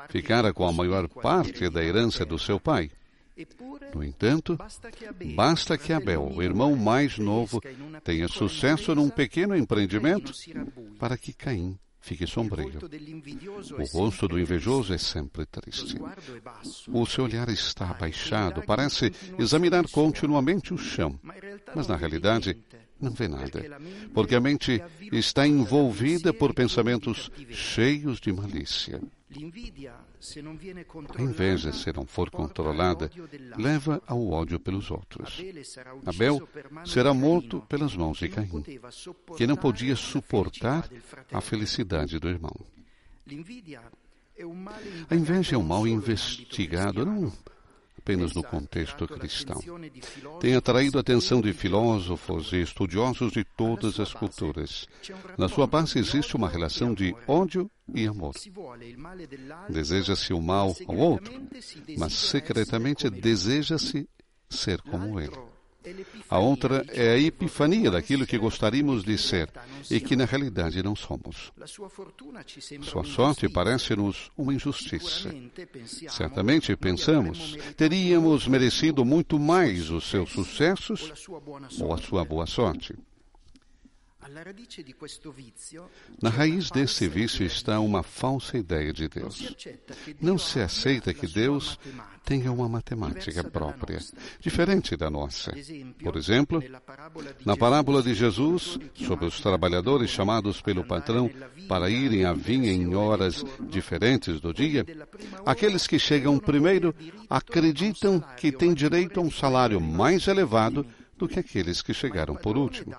Ficara 0.07 0.53
com 0.53 0.65
a 0.65 0.71
maior 0.71 1.09
parte 1.09 1.69
da 1.69 1.83
herança 1.83 2.25
do 2.25 2.39
seu 2.39 2.61
pai. 2.61 2.89
No 3.93 4.03
entanto, 4.03 4.57
basta 5.35 5.77
que 5.77 5.91
Abel, 5.91 6.23
o 6.23 6.41
irmão 6.41 6.75
mais 6.75 7.17
novo, 7.17 7.61
tenha 8.03 8.27
sucesso 8.27 8.95
num 8.95 9.09
pequeno 9.09 9.55
empreendimento 9.55 10.31
para 10.97 11.17
que 11.17 11.33
Caim 11.33 11.77
fique 11.99 12.25
sombrio. 12.27 12.79
O 13.77 13.97
rosto 13.97 14.27
do 14.27 14.39
invejoso 14.39 14.93
é 14.93 14.97
sempre 14.97 15.45
triste. 15.45 15.97
O 16.87 17.05
seu 17.05 17.25
olhar 17.25 17.49
está 17.49 17.89
abaixado, 17.89 18.61
parece 18.61 19.11
examinar 19.37 19.89
continuamente 19.89 20.73
o 20.73 20.77
chão, 20.77 21.19
mas 21.75 21.87
na 21.87 21.95
realidade 21.95 22.57
não 23.01 23.11
vê 23.11 23.27
nada, 23.27 23.61
porque 24.13 24.35
a 24.35 24.39
mente 24.39 24.81
está 25.11 25.45
envolvida 25.45 26.33
por 26.33 26.53
pensamentos 26.53 27.29
cheios 27.49 28.21
de 28.21 28.31
malícia. 28.31 29.01
A 31.17 31.21
inveja, 31.21 31.73
se 31.73 31.91
não 31.91 32.05
for 32.05 32.29
controlada, 32.29 33.09
leva 33.57 34.01
ao 34.05 34.29
ódio 34.29 34.59
pelos 34.59 34.91
outros. 34.91 35.41
Abel 36.05 36.47
será 36.85 37.13
morto 37.13 37.61
pelas 37.61 37.95
mãos 37.95 38.17
de 38.17 38.29
Caim, 38.29 38.63
que 39.35 39.47
não 39.47 39.55
podia 39.55 39.95
suportar 39.95 40.89
a 41.31 41.41
felicidade 41.41 42.19
do 42.19 42.29
irmão. 42.29 42.55
A 45.09 45.15
inveja 45.15 45.55
é 45.55 45.57
um 45.57 45.63
mal 45.63 45.87
investigado, 45.87 47.05
não 47.05 47.31
apenas 48.05 48.35
no 48.35 48.43
contexto 48.43 49.07
cristão. 49.07 49.59
Tem 50.39 50.55
atraído 50.55 50.99
a 50.99 51.01
atenção 51.01 51.41
de 51.41 51.51
filósofos 51.51 52.53
e 52.53 52.61
estudiosos 52.61 53.31
de 53.31 53.43
todas 53.43 53.99
as 53.99 54.13
culturas. 54.13 54.87
Na 55.35 55.49
sua 55.49 55.65
base 55.65 55.97
existe 55.97 56.35
uma 56.35 56.47
relação 56.47 56.93
de 56.93 57.15
ódio 57.27 57.69
e 57.91 58.05
amor. 58.05 58.35
Deseja-se 59.67 60.33
o 60.33 60.41
mal 60.41 60.75
ao 60.87 60.95
outro, 60.95 61.33
mas 61.97 62.13
secretamente 62.13 63.09
deseja-se 63.09 64.07
ser 64.47 64.79
como 64.83 65.19
ele. 65.19 65.54
A 66.29 66.39
outra 66.39 66.85
é 66.89 67.13
a 67.13 67.19
epifania 67.19 67.91
daquilo 67.91 68.25
que 68.25 68.37
gostaríamos 68.37 69.03
de 69.03 69.17
ser 69.17 69.49
e 69.89 69.99
que 69.99 70.15
na 70.15 70.25
realidade 70.25 70.81
não 70.81 70.95
somos. 70.95 71.51
Sua 72.81 73.03
sorte 73.03 73.49
parece-nos 73.49 74.31
uma 74.37 74.53
injustiça. 74.53 75.33
Certamente 76.09 76.75
pensamos, 76.75 77.55
teríamos 77.75 78.47
merecido 78.47 79.05
muito 79.05 79.39
mais 79.39 79.89
os 79.89 80.09
seus 80.09 80.31
sucessos 80.31 81.27
ou 81.79 81.93
a 81.93 81.97
sua 81.97 82.25
boa 82.25 82.45
sorte. 82.45 82.95
Na 86.21 86.29
raiz 86.29 86.71
desse 86.71 87.07
vício 87.07 87.45
está 87.45 87.79
uma 87.79 88.01
falsa 88.01 88.57
ideia 88.57 88.91
de 88.91 89.07
Deus. 89.07 89.55
Não 90.19 90.37
se 90.37 90.59
aceita 90.59 91.13
que 91.13 91.27
Deus 91.27 91.77
tenha 92.23 92.51
uma 92.51 92.67
matemática 92.67 93.43
própria, 93.43 93.99
diferente 94.39 94.97
da 94.97 95.11
nossa. 95.11 95.53
Por 96.01 96.17
exemplo, 96.17 96.63
na 97.45 97.55
parábola 97.55 98.01
de 98.01 98.15
Jesus, 98.15 98.79
sobre 98.95 99.25
os 99.25 99.39
trabalhadores 99.39 100.09
chamados 100.09 100.59
pelo 100.59 100.83
patrão 100.83 101.29
para 101.67 101.87
irem 101.87 102.25
à 102.25 102.33
vinha 102.33 102.71
em 102.71 102.95
horas 102.95 103.45
diferentes 103.69 104.41
do 104.41 104.51
dia, 104.51 104.83
aqueles 105.45 105.85
que 105.85 105.99
chegam 105.99 106.39
primeiro 106.39 106.95
acreditam 107.29 108.19
que 108.37 108.51
têm 108.51 108.73
direito 108.73 109.19
a 109.19 109.23
um 109.23 109.29
salário 109.29 109.79
mais 109.79 110.27
elevado 110.27 110.85
do 111.17 111.27
que 111.27 111.39
aqueles 111.39 111.81
que 111.81 111.93
chegaram 111.93 112.35
por 112.35 112.57
último. 112.57 112.95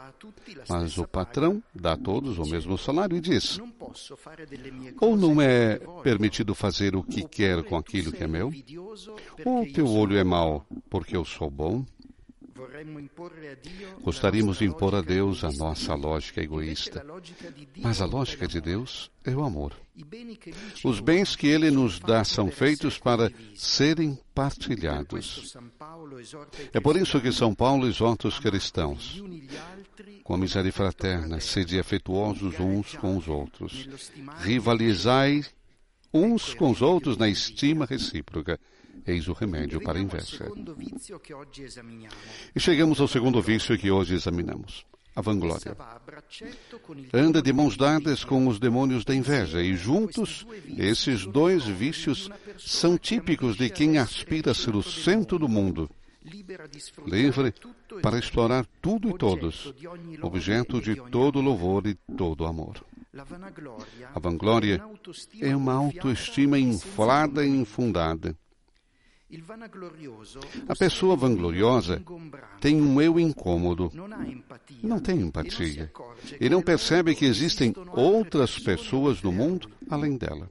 Mas 0.69 0.99
o 0.99 1.07
patrão 1.07 1.63
dá 1.75 1.93
a 1.93 1.97
todos 1.97 2.39
o 2.39 2.47
mesmo 2.47 2.79
salário 2.79 3.17
e 3.17 3.21
diz: 3.21 3.61
Ou 5.01 5.17
não 5.17 5.41
é 5.41 5.79
permitido 6.03 6.55
fazer 6.55 6.97
o 6.97 7.03
que 7.03 7.27
quer 7.27 7.63
com 7.65 7.77
aquilo 7.77 8.13
que 8.13 8.25
é 8.25 8.27
meu? 8.27 8.53
Ou 9.45 9.73
teu 9.73 9.89
olho 9.89 10.17
é 10.17 10.25
mau 10.25 10.67
porque 10.89 11.17
eu 11.17 11.25
sou 11.25 11.51
bom? 11.51 11.85
Gostaríamos 14.01 14.59
de 14.59 14.65
impor 14.65 14.95
a 14.95 15.01
Deus 15.01 15.45
a 15.45 15.53
nossa 15.53 15.95
lógica 15.95 16.43
egoísta, 16.43 17.05
mas 17.79 18.01
a 18.01 18.07
lógica 18.07 18.47
de 18.47 18.61
Deus 18.61 19.11
é 19.25 19.35
o 19.35 19.43
amor. 19.43 19.73
Os 20.85 21.01
bens 21.01 21.35
que 21.35 21.47
Ele 21.47 21.71
nos 21.71 21.99
dá 21.99 22.25
são 22.25 22.51
feitos 22.51 22.99
para 22.99 23.31
serem 23.55 24.19
partilhados. 24.35 25.57
É 26.73 26.81
por 26.81 26.97
isso 26.97 27.21
que 27.21 27.33
São 27.33 27.55
Paulo 27.55 27.87
exorta 27.87 28.29
os 28.29 28.39
cristãos, 28.39 29.23
com 30.23 30.35
amizade 30.35 30.71
fraterna, 30.73 31.41
sede 31.41 31.79
afetuosos 31.79 32.59
uns 32.61 32.95
com 32.97 33.17
os 33.17 33.29
outros, 33.29 33.89
rivalizai 34.39 35.45
uns 36.13 36.55
com 36.55 36.71
os 36.71 36.83
outros 36.83 37.17
na 37.17 37.29
estima 37.29 37.87
recíproca 37.87 38.59
Eis 39.07 39.29
o 39.29 39.33
remédio 39.33 39.81
para 39.81 39.99
a 39.99 40.03
inveja. 40.03 40.51
E 42.55 42.59
chegamos 42.59 43.01
ao 43.01 43.07
segundo 43.07 43.41
vício 43.41 43.79
que 43.79 43.91
hoje 43.91 44.15
examinamos. 44.15 44.85
A 45.15 45.23
vanglória. 45.23 45.75
Anda 47.15 47.41
de 47.41 47.51
mãos 47.51 47.75
dadas 47.77 48.23
com 48.23 48.47
os 48.49 48.59
demônios 48.59 49.03
da 49.03 49.15
inveja, 49.15 49.63
e 49.63 49.75
juntos, 49.75 50.47
esses 50.77 51.25
dois 51.25 51.65
vícios 51.65 52.29
são 52.59 52.99
típicos 52.99 53.57
de 53.57 53.71
quem 53.71 53.97
aspira 53.97 54.51
a 54.51 54.55
ser 54.55 54.77
o 54.77 54.83
centro 54.83 55.39
do 55.39 55.49
mundo, 55.49 55.89
livre 57.07 57.55
para 58.03 58.19
explorar 58.19 58.67
tudo 58.83 59.09
e 59.09 59.17
todos, 59.17 59.73
objeto 60.21 60.83
de 60.83 60.97
todo 60.97 61.41
louvor 61.41 61.87
e 61.87 61.95
todo 61.95 62.45
amor. 62.45 62.85
A 64.15 64.19
vanglória 64.19 64.85
é 65.41 65.57
uma 65.57 65.73
autoestima 65.73 66.59
inflada 66.59 67.47
e 67.47 67.49
infundada 67.49 68.37
a 70.69 70.77
pessoa 70.77 71.17
vangloriosa 71.17 72.01
tem 72.61 72.81
um 72.81 73.01
eu 73.03 73.19
incômodo, 73.19 73.91
não 74.83 75.01
tem 75.01 75.21
empatia. 75.21 75.93
e 76.41 76.49
não 76.49 76.63
percebe 76.63 77.15
que 77.15 77.25
existem 77.25 77.75
outras 77.93 78.59
pessoas 78.59 79.21
no 79.23 79.33
mundo 79.33 79.69
além 79.91 80.17
dela. 80.17 80.49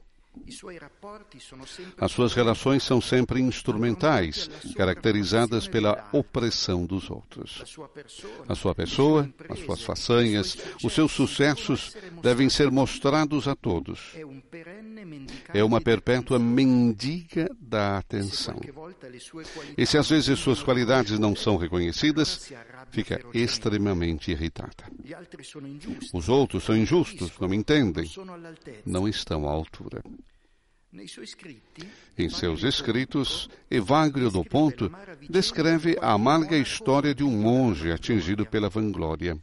As 1.98 2.12
suas 2.12 2.34
relações 2.34 2.84
são 2.84 3.02
sempre 3.02 3.42
instrumentais, 3.42 4.50
caracterizadas 4.76 5.68
pela 5.68 6.08
opressão 6.12 6.86
dos 6.86 7.10
outros. 7.10 7.62
A 8.48 8.56
sua 8.56 8.76
pessoa, 8.76 9.30
as 9.50 9.60
suas 9.60 9.82
façanhas, 9.82 10.58
os 10.84 10.94
seus 10.94 11.12
sucessos 11.12 11.96
devem 12.22 12.50
ser 12.50 12.70
mostrados 12.70 13.48
a 13.48 13.56
todos. 13.56 14.14
É 15.54 15.64
uma 15.64 15.82
perpétua 15.82 16.38
mendiga 16.38 17.50
da 17.60 17.98
atenção. 17.98 18.60
E 19.78 19.86
se 19.86 19.98
às 19.98 20.10
vezes 20.10 20.40
suas 20.40 20.62
qualidades 20.62 21.18
não 21.18 21.36
são 21.36 21.58
reconhecidas, 21.58 22.52
fica 22.92 23.20
extremamente 23.34 24.32
irritada. 24.32 24.86
Os 26.14 26.30
outros 26.30 26.64
são 26.64 26.78
injustos, 26.78 27.32
não 27.40 27.54
entendem, 27.54 28.10
não 28.86 29.08
estão 29.08 29.48
à 29.48 29.52
altura. 29.52 30.04
Em 32.18 32.30
seus 32.30 32.64
escritos, 32.64 33.50
Evagrio 33.70 34.30
do 34.30 34.44
Ponto 34.44 34.92
descreve 35.30 35.98
a 36.02 36.14
amarga 36.14 36.58
história 36.58 37.14
de 37.14 37.24
um 37.24 37.32
monge 37.32 37.92
atingido 37.92 38.46
pela 38.46 38.70
vanglória. 38.70 39.38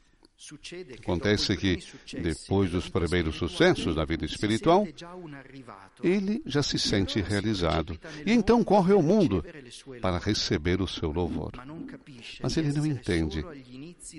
Acontece 1.00 1.56
que, 1.56 1.78
depois 2.20 2.70
dos 2.70 2.88
primeiros 2.88 3.36
sucessos 3.36 3.94
na 3.94 4.04
vida 4.04 4.24
espiritual, 4.24 4.86
ele 6.02 6.42
já 6.44 6.62
se 6.64 6.78
sente 6.78 7.20
realizado 7.20 7.98
e 8.26 8.32
então 8.32 8.64
corre 8.64 8.92
ao 8.92 9.02
mundo 9.02 9.44
para 10.00 10.18
receber 10.18 10.82
o 10.82 10.88
seu 10.88 11.12
louvor. 11.12 11.52
Mas 12.42 12.56
ele 12.56 12.72
não 12.72 12.84
entende 12.84 13.44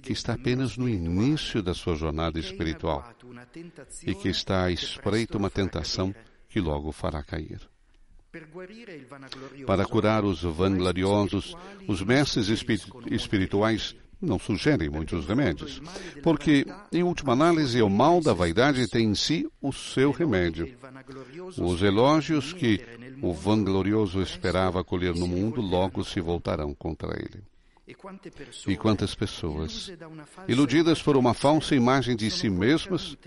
que 0.01 0.13
está 0.13 0.33
apenas 0.33 0.77
no 0.77 0.87
início 0.87 1.61
da 1.61 1.73
sua 1.73 1.95
jornada 1.95 2.39
espiritual 2.39 3.13
e 4.07 4.15
que 4.15 4.29
está 4.29 4.63
à 4.63 4.71
espreita 4.71 5.37
uma 5.37 5.49
tentação 5.49 6.15
que 6.53 6.61
logo 6.61 6.91
fará 6.91 7.23
cair. 7.23 7.59
Para 9.65 9.85
curar 9.85 10.23
os 10.23 10.43
vangloriosos, 10.43 11.55
os 11.87 12.03
mestres 12.03 12.47
espirituais 13.09 13.95
não 14.21 14.37
sugerem 14.37 14.87
muitos 14.87 15.25
remédios, 15.25 15.81
porque, 16.21 16.63
em 16.91 17.01
última 17.01 17.33
análise, 17.33 17.81
o 17.81 17.89
mal 17.89 18.21
da 18.21 18.33
vaidade 18.33 18.87
tem 18.87 19.09
em 19.09 19.15
si 19.15 19.49
o 19.59 19.73
seu 19.73 20.11
remédio. 20.11 20.77
Os 21.57 21.81
elogios 21.81 22.53
que 22.53 22.79
o 23.19 23.33
vanglorioso 23.33 24.21
esperava 24.21 24.83
colher 24.83 25.15
no 25.15 25.27
mundo 25.27 25.59
logo 25.59 26.03
se 26.03 26.21
voltarão 26.21 26.71
contra 26.75 27.17
ele. 27.19 27.41
E 27.85 28.77
quantas 28.77 29.13
pessoas, 29.13 29.91
iludidas 30.47 31.01
por 31.01 31.17
uma 31.17 31.33
falsa 31.33 31.75
imagem 31.75 32.15
de 32.15 32.31
si 32.31 32.49
mesmas, 32.49 33.17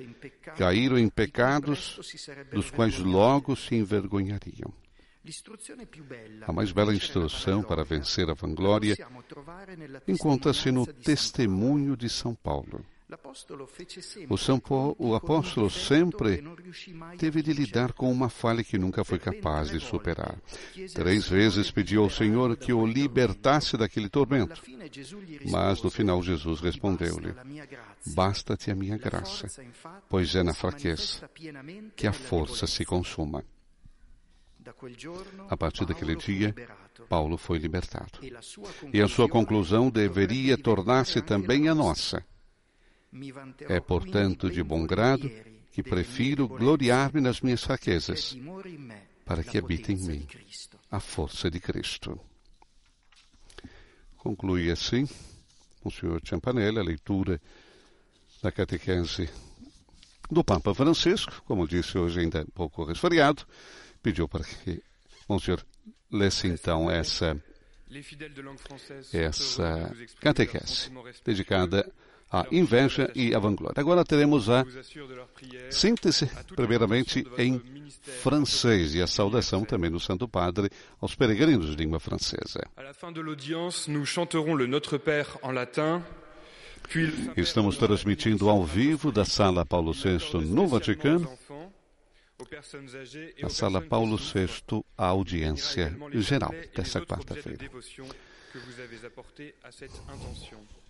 caíram 0.57 0.97
em 0.99 1.11
pecados 1.11 1.99
dos 2.53 2.71
quais 2.71 2.99
logo 2.99 3.55
se 3.55 3.75
envergonhariam. 3.75 4.73
A 6.42 6.53
mais 6.53 6.73
bela 6.73 6.95
instrução 6.95 7.62
para 7.62 7.85
vencer 7.85 8.31
a 8.31 8.35
vanglória 8.35 8.97
encontra-se 10.07 10.71
no 10.71 10.87
testemunho 10.87 11.97
de 11.97 12.09
São 12.09 12.35
Paulo. 12.35 12.85
O, 14.29 14.37
São 14.37 14.59
Paulo, 14.59 14.97
o 14.99 15.14
apóstolo 15.14 15.71
sempre 15.71 16.42
teve 17.16 17.40
de 17.40 17.53
lidar 17.53 17.92
com 17.92 18.11
uma 18.11 18.29
falha 18.29 18.64
que 18.64 18.77
nunca 18.77 19.05
foi 19.05 19.19
capaz 19.21 19.71
de 19.71 19.79
superar. 19.79 20.37
Três 20.92 21.29
vezes 21.29 21.71
pediu 21.71 22.03
ao 22.03 22.11
Senhor 22.11 22.57
que 22.57 22.73
o 22.73 22.85
libertasse 22.85 23.77
daquele 23.77 24.09
tormento. 24.09 24.61
Mas 25.49 25.81
no 25.83 25.90
final 25.90 26.21
Jesus 26.21 26.61
respondeu-lhe: 26.61 27.33
Basta-te 28.07 28.73
a 28.73 28.75
minha 28.75 28.99
graça, 28.99 29.47
pois 30.09 30.35
é 30.35 30.42
na 30.42 30.53
fraqueza 30.53 31.31
que 31.95 32.09
a 32.09 32.12
força 32.12 32.66
se 32.66 32.85
consuma. 32.85 33.45
A 35.49 35.57
partir 35.57 35.87
daquele 35.87 36.16
dia, 36.16 36.53
Paulo 37.09 37.38
foi 37.38 37.59
libertado. 37.59 38.19
E 38.92 39.01
a 39.01 39.07
sua 39.07 39.29
conclusão 39.29 39.90
deveria 39.90 40.59
tornar-se 40.59 41.23
também 41.23 41.69
a 41.69 41.75
nossa. 41.75 42.25
É, 43.69 43.81
portanto, 43.81 44.51
de 44.51 44.62
bom 44.62 44.87
grado 44.87 45.31
que 45.73 45.83
prefiro 45.83 46.49
gloriar-me 46.49 47.21
nas 47.21 47.40
minhas 47.40 47.62
fraquezas, 47.62 48.37
para 49.25 49.42
que 49.45 49.59
habite 49.59 49.92
em 49.92 49.97
mim 49.97 50.27
a 50.90 51.01
força 51.01 51.51
de 51.51 51.61
Cristo. 51.61 52.19
Conclui 54.16 54.71
assim 54.71 55.09
o 55.85 55.90
Sr. 55.90 56.21
Champanella 56.25 56.81
a 56.81 56.85
leitura 56.85 57.40
da 58.42 58.51
catequese 58.51 59.29
do 60.31 60.42
Papa 60.42 60.75
Francisco, 60.75 61.42
como 61.45 61.69
disse 61.69 61.97
hoje 61.97 62.21
ainda 62.21 62.42
um 62.42 62.51
pouco 62.55 62.85
resfriado, 62.85 63.47
pediu 64.03 64.29
para 64.29 64.45
que 64.45 64.83
o 65.29 65.38
senhor 65.38 65.64
lesse 66.11 66.47
então 66.49 66.90
essa, 66.90 67.40
essa 69.12 69.95
catequese 70.21 70.90
dedicada 71.25 71.92
a 72.31 72.47
inveja 72.51 73.11
e 73.15 73.35
a 73.35 73.39
vanglória. 73.39 73.81
Agora 73.81 74.05
teremos 74.05 74.49
a 74.51 74.65
síntese, 75.71 76.27
primeiramente 76.55 77.27
em 77.39 77.61
francês, 78.23 78.95
e 78.95 79.03
a 79.03 79.07
saudação 79.07 79.65
também 79.65 79.91
do 79.91 80.01
Santo 80.01 80.29
Padre 80.29 80.71
aos 81.01 81.15
peregrinos 81.15 81.71
de 81.71 81.77
língua 81.77 82.01
francesa. 82.01 82.61
Estamos 87.37 87.77
transmitindo 87.77 88.49
ao 88.49 88.65
vivo 88.65 89.11
da 89.11 89.25
Sala 89.25 89.65
Paulo 89.65 89.93
VI 89.93 90.45
no 90.47 90.69
Vaticano, 90.69 91.29
a 93.43 93.49
Sala 93.49 93.83
Paulo 93.83 94.17
VI, 94.17 94.85
a 94.97 95.07
audiência 95.07 95.97
geral 96.15 96.55
dessa 96.75 97.01
quarta-feira. 97.01 97.71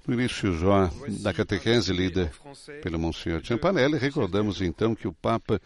No 0.06 0.14
início 0.14 0.56
já 0.56 0.90
da 1.20 1.32
catequese 1.34 1.92
lida 1.92 2.30
pelo 2.80 2.98
Monsenhor 2.98 3.44
Ciampanelli, 3.44 3.98
recordamos 3.98 4.60
então 4.60 4.94
que 4.94 5.08
o 5.08 5.12
Papa 5.12 5.60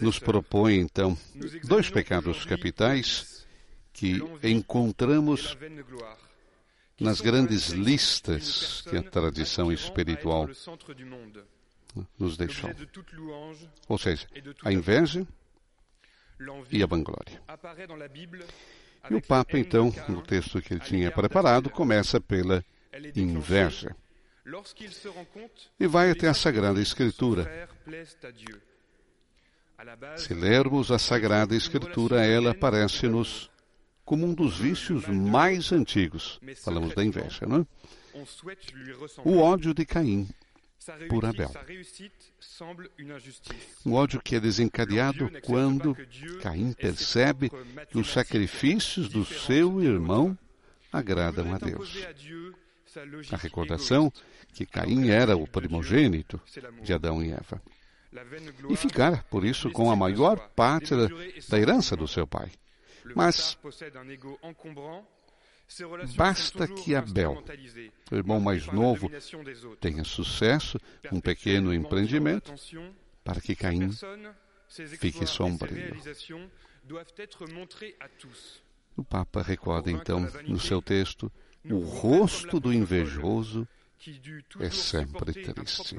nos 0.00 0.18
propõe 0.18 0.76
então 0.76 1.16
dois 1.64 1.90
pecados 1.90 2.46
capitais 2.46 3.46
que 3.92 4.22
encontramos 4.42 5.56
nas 6.98 7.20
grandes 7.20 7.68
listas 7.68 8.82
que 8.88 8.96
a 8.96 9.02
tradição 9.02 9.70
espiritual 9.70 10.48
nos 12.18 12.36
deixou. 12.38 12.70
Ou 13.86 13.98
seja, 13.98 14.26
a 14.64 14.72
inveja 14.72 15.26
e 16.70 16.82
a 16.82 16.86
vanglória. 16.86 17.42
E 19.10 19.14
o 19.14 19.20
Papa, 19.20 19.58
então, 19.58 19.92
no 20.08 20.22
texto 20.22 20.60
que 20.62 20.72
ele 20.72 20.80
tinha 20.80 21.10
preparado, 21.10 21.68
começa 21.68 22.20
pela 22.20 22.64
inveja. 23.14 23.94
E 25.78 25.86
vai 25.86 26.10
até 26.10 26.28
a 26.28 26.34
Sagrada 26.34 26.80
Escritura. 26.80 27.68
Se 30.16 30.34
lermos 30.34 30.90
a 30.90 30.98
Sagrada 30.98 31.54
Escritura, 31.54 32.24
ela 32.24 32.50
aparece-nos 32.50 33.50
como 34.04 34.26
um 34.26 34.34
dos 34.34 34.58
vícios 34.58 35.06
mais 35.06 35.70
antigos. 35.70 36.40
Falamos 36.56 36.94
da 36.94 37.04
inveja, 37.04 37.46
não 37.46 37.60
é? 37.60 37.66
O 39.24 39.38
ódio 39.38 39.74
de 39.74 39.84
Caim 39.84 40.28
por 41.08 41.24
Abel. 41.24 41.52
Um 43.84 43.92
ódio 43.92 44.20
que 44.20 44.36
é 44.36 44.40
desencadeado 44.40 45.30
quando 45.42 45.94
Caim 46.40 46.72
percebe 46.72 47.50
que 47.90 47.98
os 47.98 48.10
sacrifícios 48.10 49.08
do 49.08 49.24
seu 49.24 49.82
irmão 49.82 50.36
agradam 50.92 51.54
a 51.54 51.58
Deus. 51.58 51.94
A 53.32 53.36
recordação 53.36 54.12
que 54.52 54.64
Caim 54.64 55.08
era 55.08 55.36
o 55.36 55.46
primogênito 55.46 56.40
de 56.82 56.92
Adão 56.92 57.22
e 57.22 57.30
Eva. 57.30 57.60
E 58.70 58.76
ficar, 58.76 59.24
por 59.24 59.44
isso, 59.44 59.70
com 59.70 59.90
a 59.90 59.96
maior 59.96 60.38
parte 60.50 60.94
da, 60.96 61.08
da 61.48 61.58
herança 61.58 61.94
do 61.94 62.08
seu 62.08 62.26
pai. 62.26 62.50
Mas 63.14 63.56
Basta 66.16 66.66
que 66.66 66.94
Abel, 66.94 67.44
o 68.10 68.14
irmão 68.14 68.40
mais 68.40 68.66
novo, 68.68 69.10
tenha 69.78 70.02
sucesso, 70.02 70.80
um 71.12 71.20
pequeno 71.20 71.74
empreendimento, 71.74 72.54
para 73.22 73.40
que 73.40 73.54
Caim 73.54 73.90
fique 74.98 75.26
sombrio. 75.26 75.94
O 78.96 79.04
Papa 79.04 79.42
recorda 79.42 79.90
então 79.90 80.20
no 80.46 80.58
seu 80.58 80.80
texto: 80.80 81.30
o 81.64 81.78
rosto 81.78 82.60
do 82.60 82.72
invejoso 82.72 83.66
é 84.60 84.70
sempre 84.70 85.32
triste. 85.32 85.96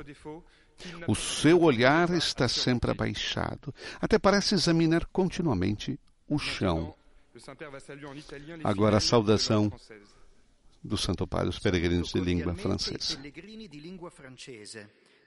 O 1.08 1.16
seu 1.16 1.62
olhar 1.62 2.10
está 2.12 2.48
sempre 2.48 2.92
abaixado, 2.92 3.74
até 4.00 4.18
parece 4.18 4.56
examinar 4.56 5.06
continuamente 5.08 6.00
o 6.28 6.38
chão 6.38 6.96
Agora 8.64 8.98
a 8.98 9.00
saudação 9.00 9.72
do 10.82 10.98
Santo 10.98 11.26
Padre 11.28 11.48
aos 11.48 11.60
peregrinos 11.60 12.12
di 12.12 12.22
lingua 12.22 12.54
francese. 12.54 13.18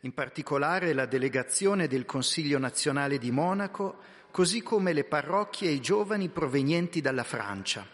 In 0.01 0.13
particolare 0.13 0.93
la 0.93 1.07
delegazione 1.07 1.87
del 1.87 2.05
Consiglio 2.05 2.59
nazionale 2.59 3.19
di 3.19 3.31
Monaco, 3.31 3.99
così 4.31 4.61
come 4.63 4.93
le 4.93 5.05
parrocchie 5.05 5.69
e 5.69 5.73
i 5.73 5.81
giovani 5.81 6.29
provenienti 6.29 7.01
dalla 7.01 7.23
Francia. 7.23 7.87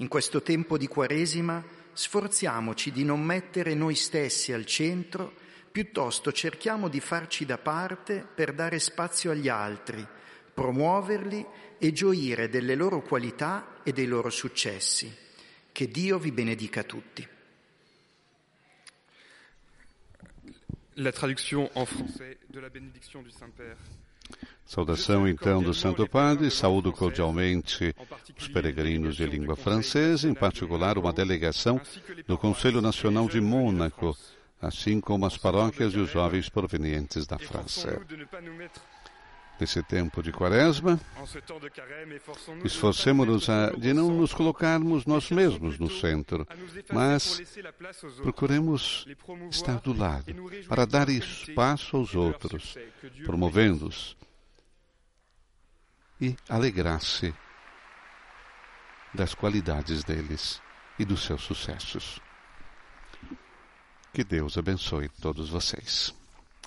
In 0.00 0.08
questo 0.08 0.40
tempo 0.40 0.78
di 0.78 0.88
Quaresima 0.88 1.62
sforziamoci 1.92 2.90
di 2.90 3.04
non 3.04 3.22
mettere 3.22 3.74
noi 3.74 3.94
stessi 3.94 4.50
al 4.50 4.64
centro, 4.64 5.34
piuttosto 5.70 6.32
cerchiamo 6.32 6.88
di 6.88 7.00
farci 7.00 7.44
da 7.44 7.58
parte 7.58 8.26
per 8.26 8.54
dare 8.54 8.78
spazio 8.78 9.30
agli 9.30 9.48
altri, 9.48 10.06
promuoverli 10.54 11.46
e 11.78 11.92
gioire 11.92 12.48
delle 12.48 12.76
loro 12.76 13.02
qualità 13.02 13.82
e 13.82 13.92
dei 13.92 14.06
loro 14.06 14.30
successi. 14.30 15.14
Che 15.70 15.88
Dio 15.88 16.18
vi 16.18 16.32
benedica 16.32 16.82
tutti. 16.82 17.28
La 20.94 21.12
traduzione 21.12 21.70
en 21.74 21.84
français 21.84 22.38
de 22.46 22.60
la 22.60 22.68
bénédiction 22.68 23.22
du 23.22 23.30
Saint-Père. 23.30 23.76
Saudação 24.64 25.26
então 25.26 25.62
do 25.62 25.74
Santo 25.74 26.06
Padre, 26.08 26.50
saúdo 26.50 26.92
cordialmente 26.92 27.94
os 28.38 28.46
peregrinos 28.48 29.16
de 29.16 29.26
língua 29.26 29.56
francesa, 29.56 30.28
em 30.28 30.34
particular 30.34 30.96
uma 30.96 31.12
delegação 31.12 31.80
do 32.26 32.38
Conselho 32.38 32.80
Nacional 32.80 33.28
de 33.28 33.40
Mônaco, 33.40 34.16
assim 34.62 35.00
como 35.00 35.26
as 35.26 35.36
paróquias 35.36 35.94
e 35.94 35.98
os 35.98 36.10
jovens 36.10 36.48
provenientes 36.48 37.26
da 37.26 37.38
França 37.38 38.00
nesse 39.60 39.82
tempo 39.82 40.22
de 40.22 40.32
quaresma, 40.32 40.98
esforcemos-nos 42.64 43.46
de 43.78 43.92
não 43.92 44.10
nos 44.10 44.32
colocarmos 44.32 45.04
nós 45.04 45.30
mesmos 45.30 45.78
no 45.78 45.90
centro, 45.90 46.46
mas 46.92 47.42
procuremos 48.22 49.06
estar 49.50 49.78
do 49.80 49.92
lado 49.92 50.34
para 50.68 50.86
dar 50.86 51.08
espaço 51.10 51.96
aos 51.96 52.14
outros, 52.14 52.76
promovendo-os 53.24 54.16
e 56.20 56.34
alegrar-se 56.48 57.34
das 59.12 59.34
qualidades 59.34 60.04
deles 60.04 60.60
e 60.98 61.04
dos 61.04 61.24
seus 61.24 61.42
sucessos. 61.42 62.20
Que 64.12 64.24
Deus 64.24 64.56
abençoe 64.58 65.08
todos 65.20 65.48
vocês. 65.50 66.14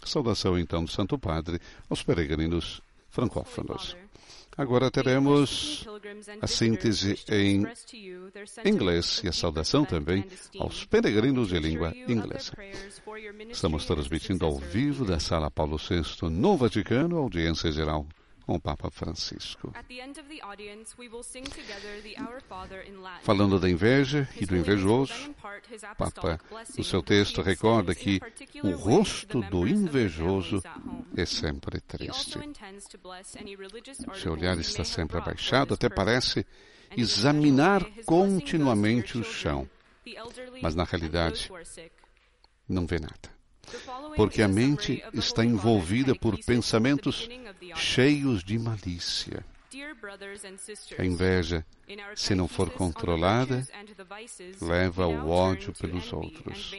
Saudação 0.06 0.58
então 0.58 0.84
do 0.84 0.92
Santo 0.92 1.18
Padre 1.18 1.60
aos 1.90 2.04
peregrinos 2.04 2.82
francófonos. 3.14 3.96
Agora 4.58 4.90
teremos 4.92 5.86
a 6.42 6.48
síntese 6.48 7.16
em 7.30 7.66
inglês 8.66 9.22
e 9.24 9.28
a 9.28 9.32
saudação 9.32 9.86
também 9.86 10.26
aos 10.60 10.84
peregrinos 10.86 11.50
de 11.50 11.60
língua 11.60 11.94
inglesa. 12.08 12.54
Estamos 13.50 13.86
transmitindo 13.86 14.46
ao 14.46 14.58
vivo 14.58 15.06
da 15.06 15.20
Sala 15.20 15.50
Paulo 15.50 15.78
VI 15.78 16.30
no 16.30 16.58
Vaticano, 16.58 17.18
audiência 17.18 17.72
geral 17.72 18.08
com 18.46 18.56
o 18.56 18.60
Papa 18.60 18.92
Francisco. 18.92 19.74
Falando 23.22 23.60
da 23.60 23.70
inveja 23.70 24.28
e 24.40 24.46
do 24.46 24.56
invejoso, 24.56 25.14
o 25.32 25.96
Papa, 25.96 26.40
no 26.78 26.84
seu 26.84 27.02
texto, 27.02 27.42
recorda 27.42 27.96
que 27.96 28.20
o 28.64 28.72
rosto 28.72 29.42
do 29.42 29.68
invejoso 29.68 30.62
é 31.16 31.26
sempre 31.26 31.80
triste. 31.82 32.38
Seu 34.16 34.34
olhar 34.34 34.58
está 34.58 34.84
sempre 34.84 35.18
abaixado, 35.18 35.74
até 35.74 35.90
parece 35.90 36.46
examinar 36.96 37.86
continuamente 38.06 39.18
o 39.18 39.24
chão, 39.24 39.70
mas 40.62 40.76
na 40.76 40.84
realidade 40.84 41.50
não 42.68 42.86
vê 42.86 43.00
nada 43.00 43.43
porque 44.16 44.42
a 44.42 44.48
mente 44.48 45.04
está 45.14 45.44
envolvida 45.44 46.16
por 46.16 46.38
pensamentos 46.44 47.28
cheios 47.76 48.44
de 48.44 48.58
malícia. 48.60 49.46
A 51.00 51.06
inveja, 51.06 51.66
se 52.16 52.36
não 52.36 52.48
for 52.48 52.70
controlada, 52.70 53.68
leva 54.62 55.06
ao 55.06 55.30
ódio 55.30 55.74
pelos 55.74 56.14
outros. 56.14 56.72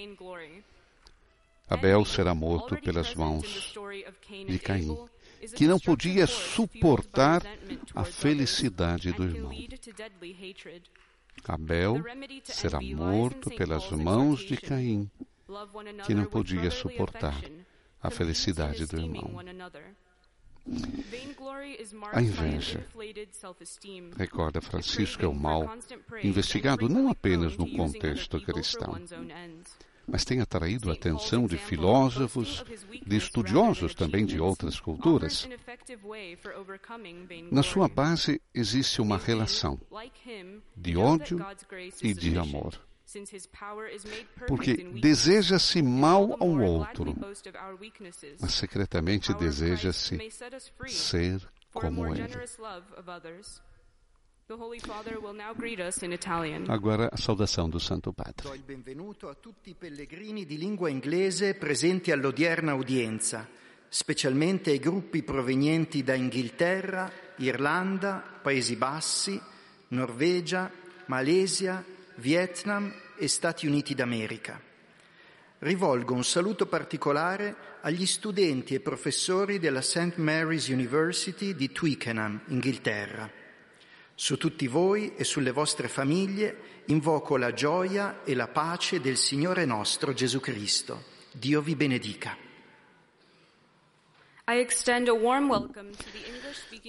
Abel 1.69 2.05
será 2.05 2.35
morto 2.35 2.77
pelas 2.77 3.15
mãos 3.15 3.75
de 4.47 4.59
Caim, 4.59 4.97
que 5.57 5.67
não 5.67 5.81
podia 5.81 6.27
suportar 6.27 7.43
a 7.95 8.05
felicidade 8.05 9.13
do 9.13 9.25
irmão. 9.25 9.53
Abel 11.47 12.03
será 12.45 12.81
morto 12.81 13.51
pelas 13.51 13.91
mãos 13.91 14.41
de 14.41 14.57
Caim, 14.57 15.11
que 16.05 16.15
não 16.15 16.25
podia 16.25 16.71
suportar 16.71 17.35
a 18.03 18.11
felicidade 18.11 18.87
do 18.87 18.97
irmão. 18.99 19.41
A 22.13 22.23
inveja, 22.23 22.87
recorda 24.17 24.63
Francisco, 24.63 25.23
é 25.23 25.29
o 25.29 25.35
mal 25.35 25.69
investigado 26.23 26.89
não 26.89 27.11
apenas 27.11 27.57
no 27.57 27.71
contexto 27.71 28.41
cristão, 28.41 28.99
mas 30.07 30.25
tem 30.25 30.41
atraído 30.41 30.91
a 30.91 30.95
atenção 30.95 31.47
de 31.47 31.59
filósofos, 31.59 32.65
de 33.07 33.17
estudiosos 33.17 33.95
também 33.95 34.25
de 34.25 34.41
outras 34.41 34.81
culturas. 34.81 35.47
Na 37.51 37.63
sua 37.63 37.89
base 37.89 38.41
existe 38.55 39.03
uma 39.03 39.19
relação 39.19 39.79
de 40.75 40.97
ódio 40.97 41.45
e 42.03 42.15
de 42.15 42.39
amor. 42.39 42.81
Porque 44.47 44.75
deseja-se 45.01 45.83
mal 45.83 46.37
ao 46.41 46.59
outro, 46.59 47.15
mas 48.41 48.55
secretamente 48.55 49.35
deseja-se 49.35 50.19
ser 50.89 51.41
como 51.73 52.07
ele. 52.07 52.27
Agora 56.69 57.09
a 57.11 57.17
saudação 57.17 57.69
do 57.69 57.81
Santo 57.81 58.13
Padre. 58.13 58.43
Do 58.43 58.55
il 58.55 58.63
benvenuto 58.63 59.29
a 59.29 59.35
tutti 59.35 59.71
i 59.71 59.75
pellegrini 59.75 60.45
di 60.45 60.59
lingua 60.59 60.91
inglese 60.91 61.55
presenti 61.55 62.11
all'odierna 62.11 62.75
udienza, 62.75 63.49
specialmente 63.89 64.71
ai 64.71 64.79
gruppi 64.79 65.23
provenienti 65.23 66.03
da 66.03 66.15
Inghilterra, 66.15 67.11
Irlanda, 67.37 68.23
Paesi 68.43 68.77
Bassi, 68.77 69.41
Norvegia, 69.89 70.71
Malesia, 71.07 71.83
Vietnam 72.17 72.93
e 73.17 73.27
Stati 73.27 73.67
Uniti 73.67 73.95
d'America. 73.95 74.61
Rivolgo 75.59 76.15
un 76.15 76.25
saluto 76.25 76.67
particolare 76.67 77.57
agli 77.81 78.07
studenti 78.07 78.75
e 78.75 78.81
professori 78.81 79.59
della 79.59 79.81
St. 79.81 80.17
Mary's 80.17 80.69
University 80.69 81.55
di 81.55 81.73
Twickenham, 81.73 82.41
Inghilterra. 82.49 83.31
Su 84.15 84.37
tutti 84.37 84.69
voi 84.69 85.15
e 85.17 85.25
sulle 85.25 85.51
vostre 85.51 85.89
famiglie 85.89 86.83
invoco 86.87 87.37
la 87.37 87.53
gioia 87.53 88.23
e 88.23 88.35
la 88.35 88.47
pace 88.47 89.01
del 89.01 89.17
Signore 89.17 89.65
nostro 89.65 90.13
Gesù 90.13 90.39
Cristo. 90.39 91.05
Dio 91.33 91.61
vi 91.61 91.75
benedica. 91.75 92.37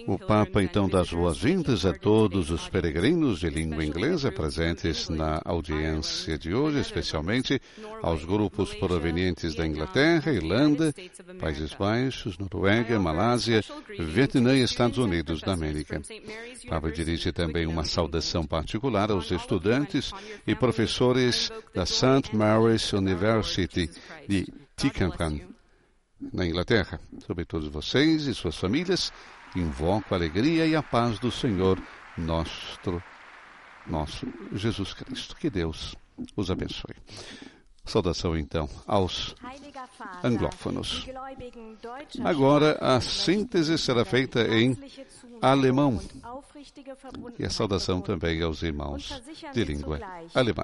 O 0.07 0.19
Papa 0.19 0.61
então 0.61 0.89
dá 0.89 0.99
as 0.99 1.09
boas-vindas 1.09 1.85
a 1.85 1.93
todos 1.93 2.51
os 2.51 2.67
peregrinos 2.67 3.39
de 3.39 3.49
língua 3.49 3.85
inglesa 3.85 4.29
presentes 4.29 5.07
na 5.07 5.41
audiência 5.45 6.37
de 6.37 6.53
hoje, 6.53 6.81
especialmente 6.81 7.61
aos 8.03 8.25
grupos 8.25 8.73
provenientes 8.73 9.55
da 9.55 9.65
Inglaterra, 9.65 10.33
Irlanda, 10.33 10.93
Países 11.39 11.73
Baixos, 11.73 12.37
Noruega, 12.37 12.99
Malásia, 12.99 13.61
Vietnã 13.99 14.53
e 14.53 14.61
Estados 14.61 14.97
Unidos 14.97 15.39
da 15.39 15.53
América. 15.53 16.01
O 16.65 16.67
Papa 16.67 16.91
dirige 16.91 17.31
também 17.31 17.65
uma 17.65 17.85
saudação 17.85 18.45
particular 18.45 19.11
aos 19.11 19.31
estudantes 19.31 20.11
e 20.45 20.53
professores 20.53 21.49
da 21.73 21.85
St. 21.85 22.35
Mary's 22.35 22.91
University 22.91 23.89
de 24.27 24.45
Twickenham, 24.75 25.54
na 26.33 26.45
Inglaterra. 26.45 26.99
Sobre 27.25 27.45
todos 27.45 27.67
vocês 27.67 28.27
e 28.27 28.33
suas 28.33 28.57
famílias, 28.57 29.11
invoco 29.55 30.13
a 30.13 30.17
alegria 30.17 30.65
e 30.65 30.75
a 30.75 30.83
paz 30.83 31.19
do 31.19 31.31
Senhor 31.31 31.81
nosso, 32.17 33.01
nosso 33.87 34.27
Jesus 34.53 34.93
Cristo. 34.93 35.35
Que 35.35 35.49
Deus 35.49 35.95
os 36.35 36.49
abençoe. 36.49 36.95
Saudação 37.85 38.35
então 38.35 38.67
aos 38.87 39.35
anglófonos. 40.23 41.05
Agora 42.23 42.77
a 42.81 42.99
síntese 42.99 43.77
será 43.77 44.03
feita 44.03 44.41
em 44.41 44.75
alemão 45.41 45.99
e 47.37 47.45
a 47.45 47.49
saudação 47.49 48.01
também 48.01 48.41
aos 48.41 48.63
irmãos 48.63 49.21
de 49.53 49.63
língua 49.63 49.99
alemã. 50.33 50.63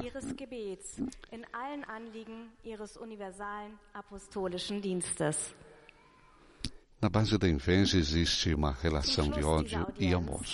Na 7.02 7.10
base 7.10 7.36
da 7.36 7.50
inveja 7.50 7.98
existe 7.98 8.54
uma 8.54 8.72
relação 8.72 9.28
de 9.28 9.44
ódio 9.44 9.88
e 9.98 10.14
amor. 10.14 10.46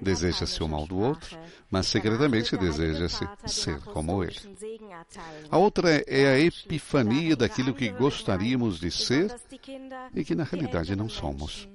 Deseja-se 0.00 0.62
o 0.62 0.68
mal 0.68 0.86
do 0.86 0.96
outro, 0.96 1.36
mas 1.68 1.88
secretamente 1.88 2.56
deseja-se 2.56 3.28
ser 3.46 3.80
como 3.80 4.22
ele. 4.22 4.38
A 5.50 5.58
outra 5.58 6.04
é 6.06 6.28
a 6.28 6.38
epifania 6.38 7.34
daquilo 7.34 7.74
que 7.74 7.88
gostaríamos 7.88 8.78
de 8.78 8.92
ser 8.92 9.34
e 10.14 10.24
que 10.24 10.36
na 10.36 10.44
realidade 10.44 10.94
não 10.94 11.08
somos. 11.08 11.68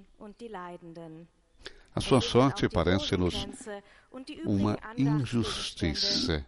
A 1.95 2.01
sua 2.01 2.21
sorte 2.21 2.69
parece-nos 2.69 3.47
uma 4.45 4.77
injustiça, 4.97 6.45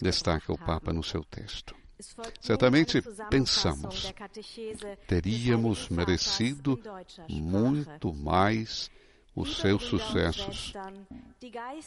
destaca 0.00 0.52
o 0.52 0.58
Papa 0.58 0.92
no 0.92 1.02
seu 1.02 1.22
texto. 1.24 1.74
Certamente 2.40 3.02
pensamos, 3.30 4.12
teríamos 5.06 5.88
merecido 5.88 6.78
muito 7.28 8.14
mais 8.14 8.90
os 9.36 9.58
seus 9.58 9.84
sucessos 9.84 10.72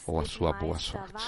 ou 0.05 0.19
a 0.19 0.25
sua 0.25 0.53
boa 0.53 0.77
sorte. 0.77 1.25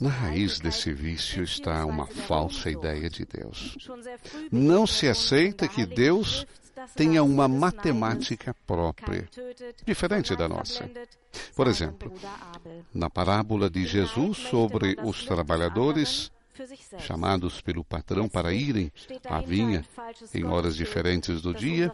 Na 0.00 0.08
raiz 0.08 0.58
desse 0.58 0.92
vício 0.92 1.44
está 1.44 1.84
uma 1.84 2.06
falsa 2.06 2.70
ideia 2.70 3.10
de 3.10 3.26
Deus. 3.26 3.76
Não 4.50 4.86
se 4.86 5.06
aceita 5.06 5.68
que 5.68 5.84
Deus 5.84 6.46
tenha 6.96 7.22
uma 7.22 7.46
matemática 7.46 8.56
própria, 8.66 9.28
diferente 9.84 10.34
da 10.34 10.48
nossa. 10.48 10.90
Por 11.54 11.66
exemplo, 11.66 12.10
na 12.94 13.10
parábola 13.10 13.68
de 13.68 13.86
Jesus 13.86 14.38
sobre 14.38 14.96
os 15.02 15.24
trabalhadores 15.26 16.32
chamados 17.00 17.60
pelo 17.60 17.84
patrão 17.84 18.28
para 18.28 18.52
irem 18.52 18.92
à 19.24 19.40
vinha 19.40 19.84
em 20.32 20.44
horas 20.44 20.76
diferentes 20.76 21.42
do 21.42 21.52
dia, 21.52 21.92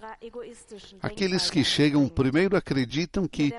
aqueles 1.01 1.51
que 1.51 1.65
chegam 1.65 2.09
primeiro 2.09 2.57
acreditam 2.57 3.27
que 3.27 3.55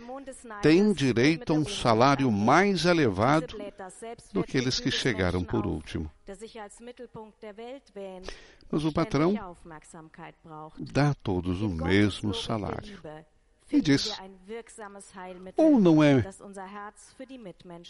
têm 0.62 0.94
direito 0.94 1.54
a 1.54 1.56
um 1.56 1.66
salário 1.66 2.32
mais 2.32 2.86
elevado 2.86 3.56
do 4.32 4.44
que 4.44 4.60
aqueles 4.60 4.80
que 4.80 4.92
chegaram 4.92 5.44
por 5.44 5.66
último. 5.66 6.12
Mas 8.70 8.86
o 8.86 8.92
patrão 8.92 9.34
dá 10.78 11.12
a 11.12 11.14
todos 11.14 11.62
o 11.62 11.70
mesmo 11.70 12.34
salário. 12.34 13.00
E 13.72 13.82
diz: 13.82 14.12
ou 15.58 15.80
não 15.80 16.04
é, 16.04 16.24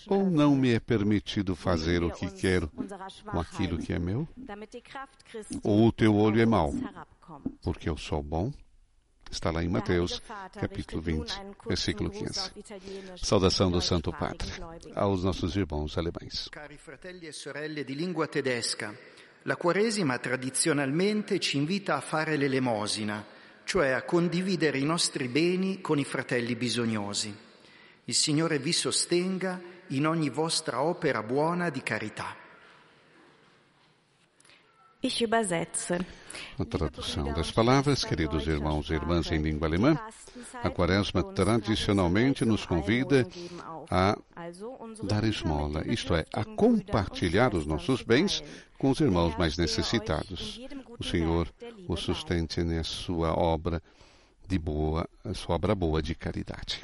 ou 0.08 0.30
não 0.30 0.56
me 0.56 0.74
é 0.74 0.80
permitido 0.80 1.56
fazer 1.56 2.04
o 2.04 2.12
que 2.12 2.30
quero 2.32 2.70
com 2.70 3.40
aquilo 3.40 3.78
que 3.78 3.94
é 3.94 4.00
meu, 4.00 4.28
ou 5.64 5.88
o 5.88 5.92
teu 5.92 6.16
olho 6.16 6.42
é 6.42 6.46
mau, 6.46 6.74
porque 7.62 7.90
eu 7.90 7.98
sou 7.98 8.22
bom. 8.22 8.52
Está 9.32 9.52
lá 9.52 9.64
em 9.64 9.70
Mateus, 9.70 10.20
capítulo 10.54 11.04
20, 11.04 11.34
versículo 11.68 12.10
15. 12.10 12.52
Saudação 13.18 13.70
do 13.70 13.80
Santo 13.80 14.12
Padre 14.12 14.50
aos 14.96 15.24
nossos 15.24 15.56
irmãos 15.56 16.00
alemães. 16.00 16.50
Cari 16.50 16.78
fratelli 16.78 17.28
e 17.28 17.32
sorelle 17.32 17.84
di 17.84 17.94
lingua 17.94 18.26
tedesca, 18.28 18.92
la 19.44 19.56
Quaresima 19.56 20.18
tradizionalmente 20.18 21.40
ci 21.40 21.58
invita 21.58 21.96
a 21.96 22.02
fare 22.02 22.38
l'elemosina 22.38 23.24
cioè 23.70 23.90
a 23.90 24.02
condividere 24.02 24.80
i 24.80 24.84
nostri 24.84 25.28
beni 25.28 25.80
con 25.80 26.00
i 26.00 26.04
fratelli 26.04 26.56
bisognosi. 26.56 27.32
Il 28.06 28.16
Signore 28.16 28.58
vi 28.58 28.74
sostenga 28.74 29.62
in 29.90 30.08
ogni 30.08 30.32
vostra 30.32 30.82
opera 30.82 31.22
buona 31.22 31.70
di 31.70 31.84
carità. 31.84 32.36
A 36.58 36.66
tradução 36.66 37.32
das 37.32 37.52
palavras, 37.52 38.04
queridos 38.04 38.48
irmãos 38.48 38.90
e 38.90 38.94
irmãs 38.96 39.32
em 39.32 39.40
língua 39.40 39.68
alemã, 39.68 39.96
a 40.64 40.70
quaresma 40.72 41.24
tradicionalmente 41.24 42.44
nos 42.44 42.66
convida 42.66 43.28
a 43.92 44.18
dar 45.04 45.24
esmola, 45.26 45.84
isto 45.86 46.16
é, 46.16 46.26
a 46.34 46.44
compartilhar 46.44 47.54
os 47.54 47.68
nossos 47.68 48.02
bens 48.02 48.44
com 48.80 48.90
os 48.90 49.00
irmãos 49.02 49.36
mais 49.38 49.58
necessitados. 49.58 50.60
O 50.98 51.04
Senhor 51.04 51.54
o 51.88 51.96
sustente 51.98 52.64
na 52.64 52.84
sua 52.84 53.38
obra 53.38 53.84
de 54.48 54.58
boa, 54.58 55.08
a 55.24 55.34
sua 55.34 55.56
obra 55.56 55.76
boa 55.76 56.02
de 56.02 56.16
caridade. 56.16 56.84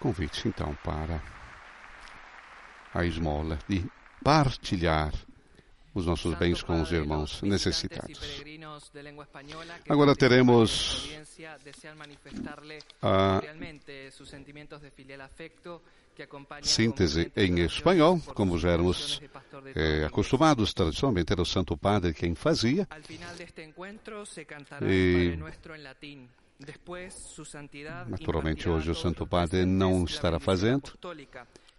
Convite 0.00 0.48
então 0.48 0.76
para 0.84 1.22
a 2.92 3.06
esmola 3.06 3.58
de 3.68 3.86
partilhar 4.22 5.14
os 5.94 6.04
nossos 6.04 6.34
bens 6.34 6.62
com 6.62 6.82
os 6.82 6.90
irmãos 6.90 7.40
necessitados. 7.42 8.42
Agora 9.88 10.16
teremos 10.16 11.08
a 13.00 13.28
síntese 16.62 17.32
em 17.36 17.60
espanhol, 17.60 18.20
como 18.34 18.58
já 18.58 18.70
éramos 18.70 19.20
eh, 19.74 20.04
acostumados, 20.04 20.72
tradicionalmente 20.72 21.32
era 21.32 21.42
o 21.42 21.46
Santo 21.46 21.76
Padre 21.76 22.14
quem 22.14 22.34
fazia. 22.34 22.86
E, 24.82 25.36
naturalmente 28.08 28.68
hoje 28.68 28.90
o 28.90 28.94
Santo 28.94 29.26
Padre 29.26 29.64
não 29.64 30.04
estará 30.04 30.38
fazendo. 30.38 30.92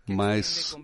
Mas 0.08 0.76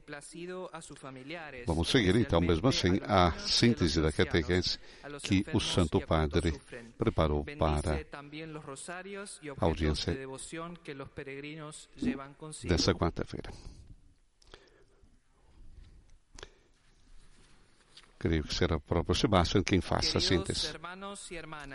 vamos 1.67 1.89
seguir 1.89 2.15
então, 2.15 2.41
mesmo 2.41 2.67
assim, 2.67 2.99
a 3.03 3.31
síntese 3.33 4.01
da 4.01 4.11
catequese 4.11 4.79
que 5.21 5.45
o 5.53 5.59
Santo 5.59 6.01
Padre 6.01 6.59
preparou 6.97 7.45
para 7.57 7.99
a 9.59 9.65
audiência 9.65 10.17
dessa 12.65 12.93
quarta-feira. 12.95 13.51
Creio 18.21 18.43
que 18.43 18.53
será 18.53 18.75
o 18.75 18.79
próprio 18.79 19.15
Sebastião 19.15 19.63
quem 19.63 19.81
faça 19.81 20.19
a 20.19 20.21
síntese. 20.21 20.71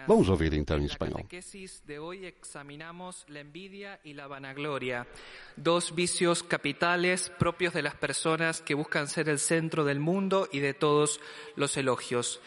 Vamos 0.06 0.28
ouvir 0.28 0.52
então 0.52 0.78
em 0.78 0.84
espanhol. 0.84 1.26
de 1.28 1.98
hoy 1.98 2.24
examinamos 2.24 3.24
la 3.28 3.40
envidia 3.40 3.98
y 4.04 4.14
la 4.14 4.28
vanagloria, 4.28 5.08
dos 5.56 5.92
vicios 5.92 6.44
capitales 6.44 7.30
propios 7.36 7.74
de 7.74 7.82
las 7.82 7.96
personas 7.96 8.60
que 8.60 8.76
buscan 8.76 9.08
ser 9.08 9.28
el 9.28 9.40
centro 9.40 9.84
del 9.84 9.98
mundo 9.98 10.48
y 10.52 10.60
de 10.60 10.72
todos 10.72 11.20
los 11.56 11.76
elogios. 11.76 12.40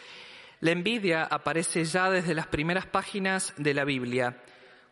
La 0.60 0.70
envidia 0.70 1.24
aparece 1.24 1.84
ya 1.84 2.08
desde 2.08 2.34
las 2.34 2.46
primeras 2.46 2.86
páginas 2.86 3.52
de 3.58 3.74
la 3.74 3.84
Biblia. 3.84 4.42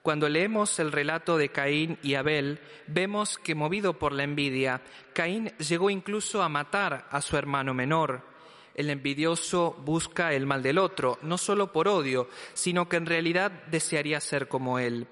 Cuando 0.03 0.29
leemos 0.29 0.79
el 0.81 0.92
relato 0.92 1.38
de 1.38 1.49
Caín 1.49 1.99
y 2.03 2.14
Abel, 2.14 2.61
vemos 2.87 3.38
que 3.38 3.55
movido 3.55 3.99
por 3.99 4.12
la 4.12 4.25
envidia, 4.25 4.83
Caín 5.14 5.47
llegó 5.57 5.88
incluso 5.88 6.42
a 6.42 6.51
matar 6.51 7.09
a 7.11 7.23
su 7.23 7.38
hermano 7.38 7.73
menor. 7.73 8.37
El 8.78 8.90
envidioso 8.90 9.74
busca 9.84 10.32
el 10.32 10.46
mal 10.46 10.62
del 10.62 10.78
otro, 10.78 11.18
no 11.22 11.36
solo 11.36 11.72
por 11.72 11.88
odio, 11.88 12.28
sino 12.54 12.88
que 12.88 12.96
en 12.96 13.06
realidad 13.06 13.50
desearía 13.72 14.20
ser 14.20 14.46
como 14.46 14.78
él. 14.78 15.08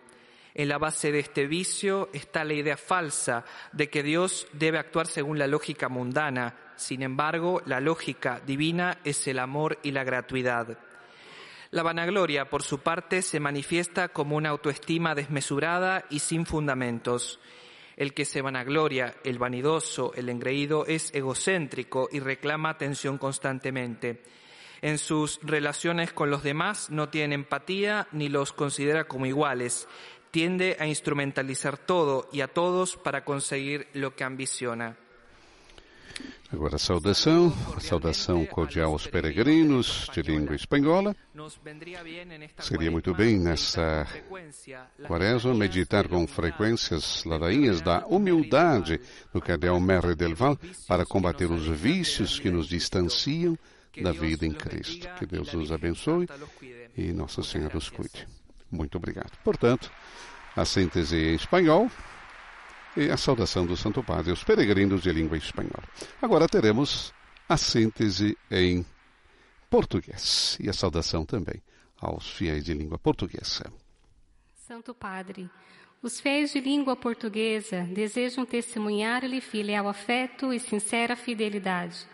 En 0.55 0.69
la 0.69 0.79
base 0.79 1.11
de 1.11 1.19
este 1.19 1.49
vicio 1.49 2.09
está 2.13 2.45
la 2.45 2.53
idea 2.53 2.77
falsa 2.77 3.45
de 3.73 3.91
que 3.91 4.05
Dios 4.05 4.47
debe 4.53 4.79
actuar 4.79 5.09
según 5.09 5.41
la 5.41 5.49
lógica 5.49 5.89
mundana. 5.89 6.55
Sin 6.77 7.03
embargo, 7.03 7.61
la 7.67 7.81
lógica 7.81 8.41
divina 8.47 8.99
es 9.03 9.27
el 9.27 9.41
amor 9.41 9.81
y 9.83 9.91
la 9.91 10.05
gratuidad. 10.05 10.79
La 11.73 11.83
vanagloria, 11.83 12.49
por 12.49 12.63
su 12.63 12.79
parte, 12.79 13.21
se 13.21 13.41
manifiesta 13.41 14.11
como 14.11 14.37
una 14.37 14.51
autoestima 14.51 15.17
desmesurada 15.17 16.05
y 16.09 16.21
sin 16.21 16.47
fundamentos. 16.47 17.41
El 17.97 18.13
que 18.13 18.27
se 18.27 18.43
vanagloria, 18.43 19.17
el 19.25 19.39
vanidoso, 19.39 20.13
el 20.15 20.29
engreído, 20.29 20.85
es 20.87 21.15
egocéntrico 21.15 22.09
y 22.13 22.21
reclama 22.21 22.71
atención 22.71 23.17
constantemente. 23.17 24.23
En 24.83 24.99
sus 24.99 25.41
relaciones 25.43 26.13
con 26.13 26.31
los 26.31 26.43
demás 26.43 26.91
no 26.91 27.09
tiene 27.09 27.35
empatía 27.35 28.07
ni 28.13 28.29
los 28.29 28.53
considera 28.53 29.09
como 29.09 29.25
iguales. 29.25 29.89
Tiende 30.31 30.77
a 30.79 30.87
instrumentalizar 30.87 31.79
todo 31.79 32.29
y 32.31 32.43
a 32.43 32.49
todos 32.49 32.97
para 32.99 33.25
conseguir 33.25 33.89
lo 33.95 34.15
que 34.15 34.25
ambiciona. 34.25 34.99
Agora 36.53 36.79
saudação, 36.79 37.53
saudação 37.81 38.47
cordial 38.47 38.93
aos 38.93 39.07
peregrinos 39.07 40.09
de 40.13 40.23
língua 40.23 40.55
espanhola. 40.55 41.15
Seria 42.61 42.91
muito 42.91 43.13
bem 43.13 43.39
nessa 43.39 44.07
quaresma 45.07 45.55
meditar 45.55 46.09
com 46.09 46.27
frequências 46.27 47.25
ladainhas 47.25 47.81
da 47.81 48.07
humildade 48.07 49.01
do 49.33 49.41
cardeal 49.41 49.81
Merre 49.81 50.15
del 50.15 50.35
Val 50.35 50.57
para 50.87 51.05
combater 51.05 51.51
os 51.51 51.67
vícios 51.67 52.39
que 52.39 52.51
nos 52.51 52.69
distanciam 52.69 53.59
da 54.01 54.13
vida 54.13 54.47
em 54.47 54.53
Cristo. 54.53 55.09
Que 55.19 55.27
Deus 55.27 55.53
nos 55.53 55.73
abençoe 55.73 56.29
e 56.97 57.13
Nossa 57.13 57.43
Senhora 57.43 57.77
os 57.77 57.91
cuide. 57.91 58.27
Muito 58.71 58.97
obrigado. 58.99 59.33
Portanto, 59.43 59.91
a 60.55 60.65
síntese 60.65 61.17
em 61.17 61.35
espanhol 61.35 61.91
e 62.97 63.11
a 63.11 63.17
saudação 63.17 63.67
do 63.67 63.77
Santo 63.77 64.03
Padre 64.03 64.31
aos 64.31 64.43
peregrinos 64.43 65.03
de 65.03 65.13
língua 65.13 65.37
espanhola. 65.37 65.85
Agora 66.21 66.49
teremos 66.49 67.13
a 67.49 67.57
síntese 67.57 68.37
em 68.51 68.85
português 69.69 70.57
e 70.61 70.69
a 70.69 70.73
saudação 70.73 71.25
também 71.25 71.63
aos 72.01 72.31
fiéis 72.31 72.65
de 72.65 72.75
língua 72.75 72.99
portuguesa. 72.99 73.73
Santo 74.55 74.95
Padre, 74.95 75.49
os 76.03 76.21
fiéis 76.21 76.53
de 76.53 76.61
língua 76.61 76.97
portuguesa 76.97 77.83
desejam 77.93 78.45
testemunhar-lhe 78.45 79.41
filial 79.41 79.89
afeto 79.89 80.53
e 80.53 80.59
sincera 80.59 81.17
fidelidade 81.17 82.07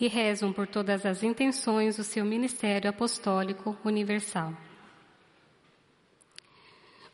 e 0.00 0.06
rezam 0.06 0.52
por 0.52 0.66
todas 0.66 1.04
as 1.04 1.22
intenções 1.22 1.96
do 1.96 2.04
seu 2.04 2.24
ministério 2.24 2.88
apostólico 2.88 3.76
universal. 3.84 4.54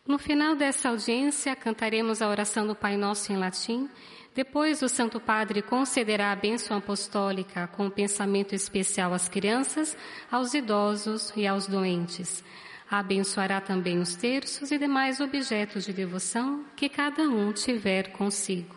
No 0.07 0.19
final 0.19 0.55
dessa 0.55 0.91
audiência, 0.91 1.57
cantaremos 1.57 2.21
a 2.21 2.29
oração 2.29 2.67
do 2.67 2.75
Pai 2.75 2.95
Nosso 2.95 3.33
em 3.33 3.39
latim. 3.39 3.89
Depois, 4.35 4.83
o 4.83 4.89
Santo 4.89 5.19
Padre 5.19 5.63
concederá 5.63 6.31
a 6.31 6.37
bênção 6.37 6.77
apostólica 6.77 7.67
com 7.69 7.87
um 7.87 7.91
pensamento 7.91 8.55
especial 8.55 9.15
às 9.15 9.31
crianças, 9.31 9.97
aos 10.31 10.53
idosos 10.53 11.33
e 11.35 11.47
aos 11.47 11.67
doentes. 11.67 12.45
Abençoará 12.91 13.63
também 13.63 13.99
os 13.99 14.15
terços 14.15 14.71
e 14.71 14.77
demais 14.77 15.21
objetos 15.21 15.87
de 15.87 15.93
devoção 15.95 16.67
que 16.77 16.91
cada 16.91 17.23
um 17.23 17.51
tiver 17.51 18.13
consigo. 18.13 18.77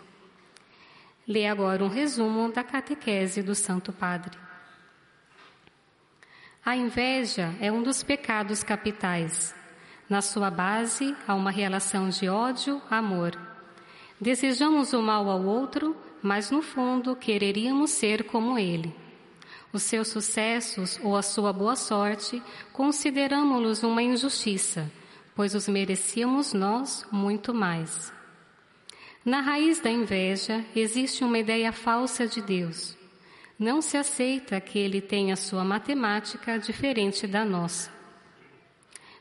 Lê 1.28 1.46
agora 1.46 1.84
um 1.84 1.90
resumo 1.90 2.50
da 2.54 2.64
catequese 2.64 3.44
do 3.44 3.54
Santo 3.54 3.92
Padre. 3.92 4.38
A 6.64 6.74
inveja 6.78 7.54
é 7.60 7.70
um 7.70 7.84
dos 7.84 8.02
pecados 8.02 8.64
capitais. 8.64 9.54
Na 10.10 10.22
sua 10.22 10.50
base 10.50 11.16
há 11.28 11.36
uma 11.36 11.52
relação 11.52 12.08
de 12.08 12.30
ódio-amor. 12.30 13.38
Desejamos 14.20 14.94
o 14.94 15.02
mal 15.02 15.30
ao 15.30 15.44
outro, 15.44 15.98
mas 16.24 16.50
no 16.50 16.62
fundo 16.62 17.16
quereríamos 17.16 17.92
ser 17.92 18.24
como 18.24 18.58
ele. 18.58 18.96
Os 19.74 19.84
seus 19.84 20.08
sucessos 20.08 20.98
ou 21.04 21.18
a 21.18 21.22
sua 21.22 21.52
boa 21.52 21.76
sorte 21.76 22.42
consideramos-los 22.72 23.84
uma 23.84 24.02
injustiça, 24.02 24.90
pois 25.36 25.54
os 25.54 25.68
merecíamos 25.68 26.54
nós 26.54 27.06
muito 27.12 27.54
mais. 27.54 28.12
Na 29.26 29.42
raiz 29.42 29.82
da 29.82 29.92
inveja 29.92 30.64
existe 30.74 31.26
uma 31.26 31.38
ideia 31.38 31.74
falsa 31.74 32.26
de 32.26 32.42
Deus. 32.42 32.96
Não 33.60 33.82
se 33.82 33.98
aceita 33.98 34.62
que 34.62 34.80
ele 34.80 35.02
tenha 35.02 35.36
sua 35.36 35.66
matemática 35.66 36.58
diferente 36.58 37.28
da 37.28 37.44
nossa. 37.44 37.97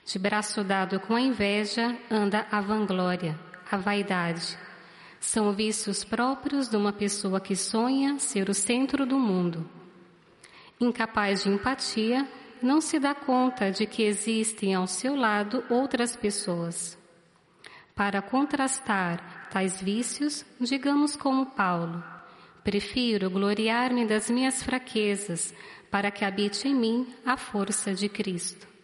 De 0.07 0.21
braço 0.21 0.62
dado 0.62 1.01
com 1.01 1.16
a 1.16 1.21
inveja 1.21 1.99
anda 2.09 2.47
a 2.49 2.61
vanglória, 2.61 3.37
a 3.69 3.77
vaidade. 3.77 4.57
São 5.19 5.53
vícios 5.53 6.05
próprios 6.05 6.69
de 6.69 6.77
uma 6.77 6.92
pessoa 6.92 7.40
que 7.40 7.57
sonha 7.57 8.16
ser 8.21 8.49
o 8.49 8.55
centro 8.55 9.05
do 9.05 9.19
mundo. 9.19 9.69
Incapaz 10.81 11.42
de 11.42 11.51
empatia, 11.51 12.25
não 12.62 12.81
se 12.81 13.01
dá 13.01 13.16
conta 13.16 13.73
de 13.73 13.85
que 13.85 14.05
existem 14.05 14.77
ao 14.77 14.87
seu 14.87 15.16
lado 15.16 15.64
outras 15.69 16.14
pessoas. 16.14 16.97
Para 17.92 18.23
contrastar 18.23 19.49
tais 19.51 19.83
vícios, 19.83 20.47
digamos 20.61 21.16
como 21.16 21.47
Paulo: 21.47 22.05
prefiro 22.62 23.29
gloriar-me 23.29 24.07
das 24.07 24.31
minhas 24.31 24.62
fraquezas, 24.62 25.53
para 25.90 26.12
que 26.12 26.25
habite 26.25 26.69
em 26.69 26.75
mim 26.77 27.12
a 27.25 27.37
força 27.37 27.92
de 27.92 28.09
Cristo. 28.09 28.76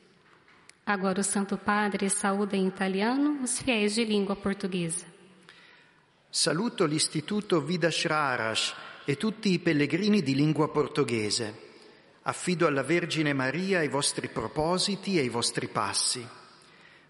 Agora 0.85 1.21
o 1.21 1.23
Santo 1.23 1.57
Padre 1.57 2.11
saúda 2.11 2.57
em 2.57 2.67
italiano 2.67 3.43
os 3.43 3.61
fiéis 3.61 3.95
de 3.95 4.05
língua 4.05 4.35
portuguesa. 4.35 5.07
Saluto 6.29 6.87
l'Istituto 6.87 7.61
Vidas 7.61 8.05
Raras 8.05 8.75
e 9.05 9.17
tutti 9.17 9.53
i 9.53 9.61
pellegrini 9.61 10.23
di 10.23 10.35
lingua 10.35 10.71
portoghese. 10.71 11.71
Affido 12.23 12.67
alla 12.67 12.83
Vergine 12.83 13.33
Maria 13.33 13.83
i 13.83 13.89
vostri 13.89 14.29
propositi 14.29 15.19
e 15.19 15.23
i 15.23 15.29
vostri 15.29 15.69
passi. 15.69 16.27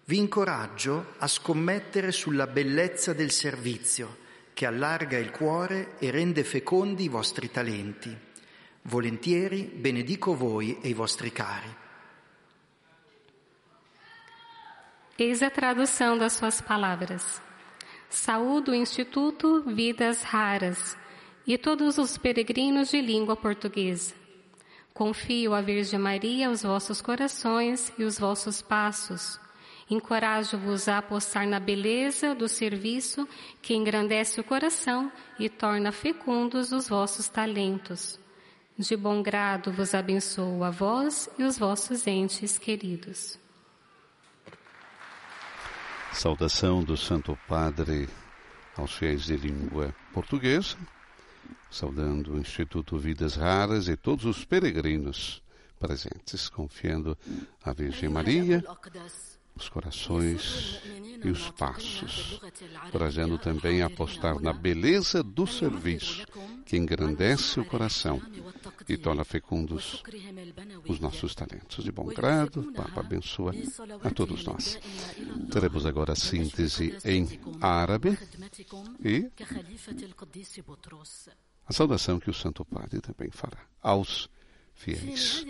Vi 0.05 0.17
incoraggio 0.17 1.13
a 1.17 1.27
scommettere 1.27 2.11
sulla 2.11 2.45
bellezza 2.45 3.13
del 3.13 3.31
servizio 3.31 4.17
che 4.53 4.67
allarga 4.67 5.17
il 5.17 5.31
cuore 5.31 5.97
e 5.97 6.11
rende 6.11 6.43
fecondi 6.43 7.05
i 7.05 7.09
vostri 7.09 7.49
talenti. 7.49 8.15
Volentieri 8.83 9.63
benedico 9.63 10.35
voi 10.35 10.77
e 10.79 10.89
i 10.89 10.93
vostri 10.93 11.31
cari. 11.31 11.81
Eis 15.15 15.43
a 15.43 15.49
tradução 15.51 16.17
das 16.17 16.33
suas 16.33 16.59
palavras. 16.59 17.39
Saúdo 18.09 18.71
o 18.71 18.75
Instituto 18.75 19.61
Vidas 19.61 20.23
Raras 20.23 20.97
e 21.45 21.55
todos 21.55 21.99
os 21.99 22.17
peregrinos 22.17 22.89
de 22.89 22.99
língua 22.99 23.35
portuguesa. 23.35 24.15
Confio 24.91 25.53
à 25.53 25.61
Virgem 25.61 25.99
Maria 25.99 26.49
os 26.49 26.63
vossos 26.63 26.99
corações 26.99 27.93
e 27.95 28.03
os 28.03 28.17
vossos 28.17 28.63
passos. 28.63 29.39
Encorajo-vos 29.87 30.87
a 30.87 30.97
apostar 30.97 31.47
na 31.47 31.59
beleza 31.59 32.33
do 32.33 32.49
serviço 32.49 33.29
que 33.61 33.75
engrandece 33.75 34.41
o 34.41 34.43
coração 34.43 35.11
e 35.37 35.47
torna 35.47 35.91
fecundos 35.91 36.71
os 36.71 36.89
vossos 36.89 37.27
talentos. 37.27 38.19
De 38.75 38.97
bom 38.97 39.21
grado 39.21 39.71
vos 39.71 39.93
abençoo 39.93 40.63
a 40.63 40.71
vós 40.71 41.29
e 41.37 41.43
os 41.43 41.59
vossos 41.59 42.07
entes 42.07 42.57
queridos. 42.57 43.42
Saudação 46.13 46.83
do 46.83 46.95
Santo 46.95 47.37
Padre 47.47 48.07
aos 48.77 48.93
fiéis 48.93 49.23
de 49.23 49.35
língua 49.35 49.93
portuguesa. 50.13 50.77
saudando 51.69 52.33
o 52.33 52.39
Instituto 52.39 52.97
Vidas 52.97 53.35
Raras 53.35 53.87
e 53.87 53.97
todos 53.97 54.25
os 54.25 54.45
peregrinos 54.45 55.41
presentes, 55.79 56.47
confiando 56.47 57.17
a 57.63 57.73
Virgem 57.73 58.09
Maria, 58.09 58.63
os 59.55 59.69
corações 59.69 60.81
e 61.23 61.29
os 61.29 61.49
passos, 61.51 62.39
trazendo 62.91 63.37
também 63.37 63.81
a 63.81 63.85
apostar 63.85 64.39
na 64.41 64.51
beleza 64.51 65.23
do 65.23 65.47
serviço, 65.47 66.25
que 66.65 66.77
engrandece 66.77 67.59
o 67.59 67.65
coração 67.65 68.21
e 68.87 68.97
torna 68.97 69.23
fecundos 69.23 70.03
os 70.87 70.99
nossos 70.99 71.33
talentos. 71.33 71.83
De 71.83 71.91
bom 71.91 72.05
grado, 72.05 72.71
Papa 72.73 73.01
abençoa 73.01 73.53
a 74.03 74.09
todos 74.09 74.43
nós. 74.43 74.79
Teremos 75.51 75.85
agora 75.85 76.13
a 76.13 76.15
síntese 76.15 76.97
em 77.05 77.39
árabe 77.61 78.17
e 79.03 79.29
a 81.65 81.73
saudação 81.73 82.19
que 82.19 82.29
o 82.29 82.33
Santo 82.33 82.65
Padre 82.65 82.99
também 82.99 83.29
fará 83.31 83.59
aos 83.81 84.29
fiéis 84.75 85.45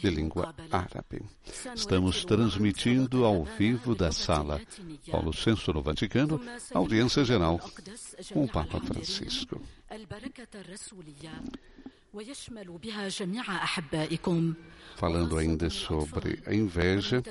de 0.00 0.10
língua 0.10 0.54
árabe. 0.70 1.22
Estamos 1.74 2.24
transmitindo 2.24 3.24
ao 3.24 3.44
vivo 3.44 3.94
da 3.94 4.12
sala 4.12 4.60
Paulo 5.10 5.32
VI 5.32 5.72
no 5.72 5.82
Vaticano, 5.82 6.40
audiência 6.74 7.24
geral 7.24 7.58
com 8.32 8.44
o 8.44 8.48
Papa 8.48 8.80
Francisco. 8.80 9.60
Falando 14.96 15.38
ainda 15.38 15.70
sobre 15.70 16.42
a 16.46 16.54
inveja, 16.54 17.22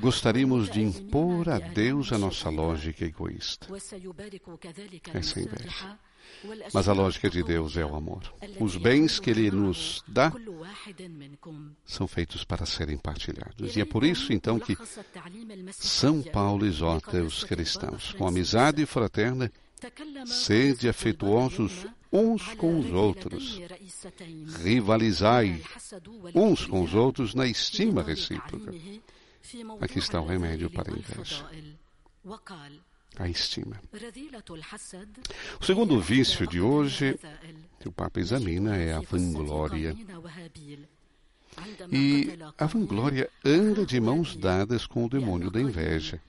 Gostaríamos 0.00 0.70
de 0.70 0.80
impor 0.80 1.48
a 1.48 1.58
Deus 1.58 2.12
a 2.12 2.18
nossa 2.18 2.48
lógica 2.48 3.04
egoísta. 3.04 3.66
Essa 5.12 5.40
inveja. 5.40 5.98
Mas 6.72 6.88
a 6.88 6.92
lógica 6.92 7.28
de 7.28 7.42
Deus 7.42 7.76
é 7.76 7.84
o 7.84 7.94
amor. 7.94 8.22
Os 8.58 8.76
bens 8.76 9.18
que 9.18 9.30
Ele 9.30 9.50
nos 9.50 10.02
dá 10.08 10.32
são 11.84 12.06
feitos 12.06 12.44
para 12.44 12.64
serem 12.64 12.96
partilhados. 12.96 13.76
E 13.76 13.80
é 13.80 13.84
por 13.84 14.04
isso, 14.04 14.32
então, 14.32 14.58
que 14.58 14.76
São 15.72 16.22
Paulo 16.22 16.64
exorta 16.66 17.22
os 17.22 17.44
cristãos, 17.44 18.12
com 18.12 18.26
amizade 18.26 18.84
fraterna, 18.86 19.52
sede 20.26 20.88
afetuosos 20.88 21.86
uns 22.12 22.54
com 22.54 22.78
os 22.78 22.90
outros. 22.90 23.60
Rivalizai 24.62 25.62
uns 26.34 26.66
com 26.66 26.82
os 26.82 26.94
outros 26.94 27.34
na 27.34 27.46
estima 27.46 28.02
recíproca. 28.02 28.72
Aqui 29.80 29.98
está 29.98 30.20
o 30.20 30.26
remédio 30.26 30.70
para 30.70 30.92
a 30.92 30.96
inveja. 30.96 31.46
A 33.18 33.28
estima. 33.28 33.80
O 35.60 35.64
segundo 35.64 36.00
vício 36.00 36.46
de 36.46 36.60
hoje 36.60 37.18
que 37.78 37.88
o 37.88 37.92
Papa 37.92 38.20
examina 38.20 38.76
é 38.76 38.92
a 38.92 39.00
vanglória. 39.00 39.96
E 41.90 42.30
a 42.56 42.66
vanglória 42.66 43.28
anda 43.44 43.84
de 43.84 44.00
mãos 44.00 44.36
dadas 44.36 44.86
com 44.86 45.04
o 45.04 45.08
demônio 45.08 45.50
da 45.50 45.60
inveja. 45.60 46.20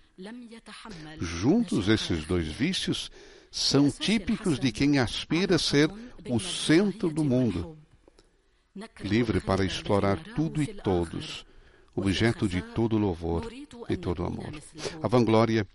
Juntos, 1.19 1.87
esses 1.87 2.25
dois 2.25 2.47
vícios 2.47 3.11
são 3.49 3.89
típicos 3.89 4.59
de 4.59 4.71
quem 4.71 4.99
aspira 4.99 5.55
a 5.55 5.59
ser 5.59 5.89
o 6.29 6.39
centro 6.39 7.09
do 7.09 7.23
mundo, 7.23 7.77
livre 9.01 9.41
para 9.41 9.65
explorar 9.65 10.17
tudo 10.35 10.61
e 10.61 10.67
todos, 10.67 11.45
objeto 11.95 12.47
de 12.47 12.61
todo 12.61 12.97
louvor 12.97 13.51
e 13.89 13.97
todo 13.97 14.23
amor. 14.23 14.51
A 15.01 15.07
vanglória 15.07 15.67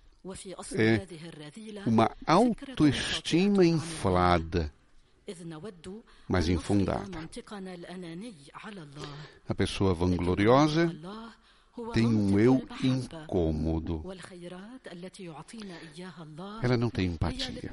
é 0.74 1.88
uma 1.88 2.10
autoestima 2.26 3.64
inflada, 3.64 4.72
mas 6.28 6.48
infundada. 6.48 7.28
A 9.48 9.54
pessoa 9.54 9.94
vangloriosa 9.94 10.94
tem 11.92 12.06
um 12.06 12.38
eu 12.38 12.66
incômodo. 12.82 14.02
Ela 16.62 16.76
não 16.76 16.90
tem 16.90 17.06
empatia. 17.06 17.72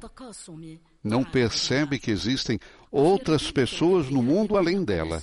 Não 1.04 1.24
percebe 1.24 1.99
que 1.99 2.12
existem 2.12 2.60
outras 2.91 3.51
pessoas 3.51 4.10
no 4.10 4.22
mundo 4.22 4.58
além 4.58 4.84
dela. 4.84 5.22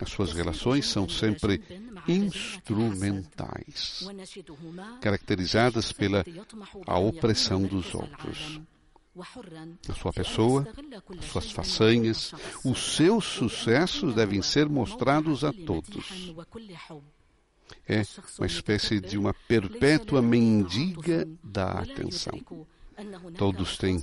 As 0.00 0.10
suas 0.10 0.32
relações 0.32 0.86
são 0.86 1.08
sempre 1.08 1.60
instrumentais, 2.06 4.06
caracterizadas 5.00 5.90
pela 5.90 6.24
a 6.86 6.98
opressão 6.98 7.62
dos 7.62 7.92
outros. 7.94 8.60
a 9.88 9.94
sua 9.94 10.12
pessoa, 10.12 10.68
suas 11.22 11.50
façanhas, 11.50 12.32
os 12.64 12.94
seus 12.94 13.24
sucessos 13.24 14.14
devem 14.14 14.40
ser 14.40 14.68
mostrados 14.68 15.42
a 15.42 15.52
todos. 15.52 16.32
É 17.88 18.02
uma 18.38 18.46
espécie 18.46 19.00
de 19.00 19.18
uma 19.18 19.34
perpétua 19.34 20.22
mendiga 20.22 21.26
da 21.42 21.80
atenção. 21.80 22.40
Todos 23.36 23.76
têm 23.76 24.00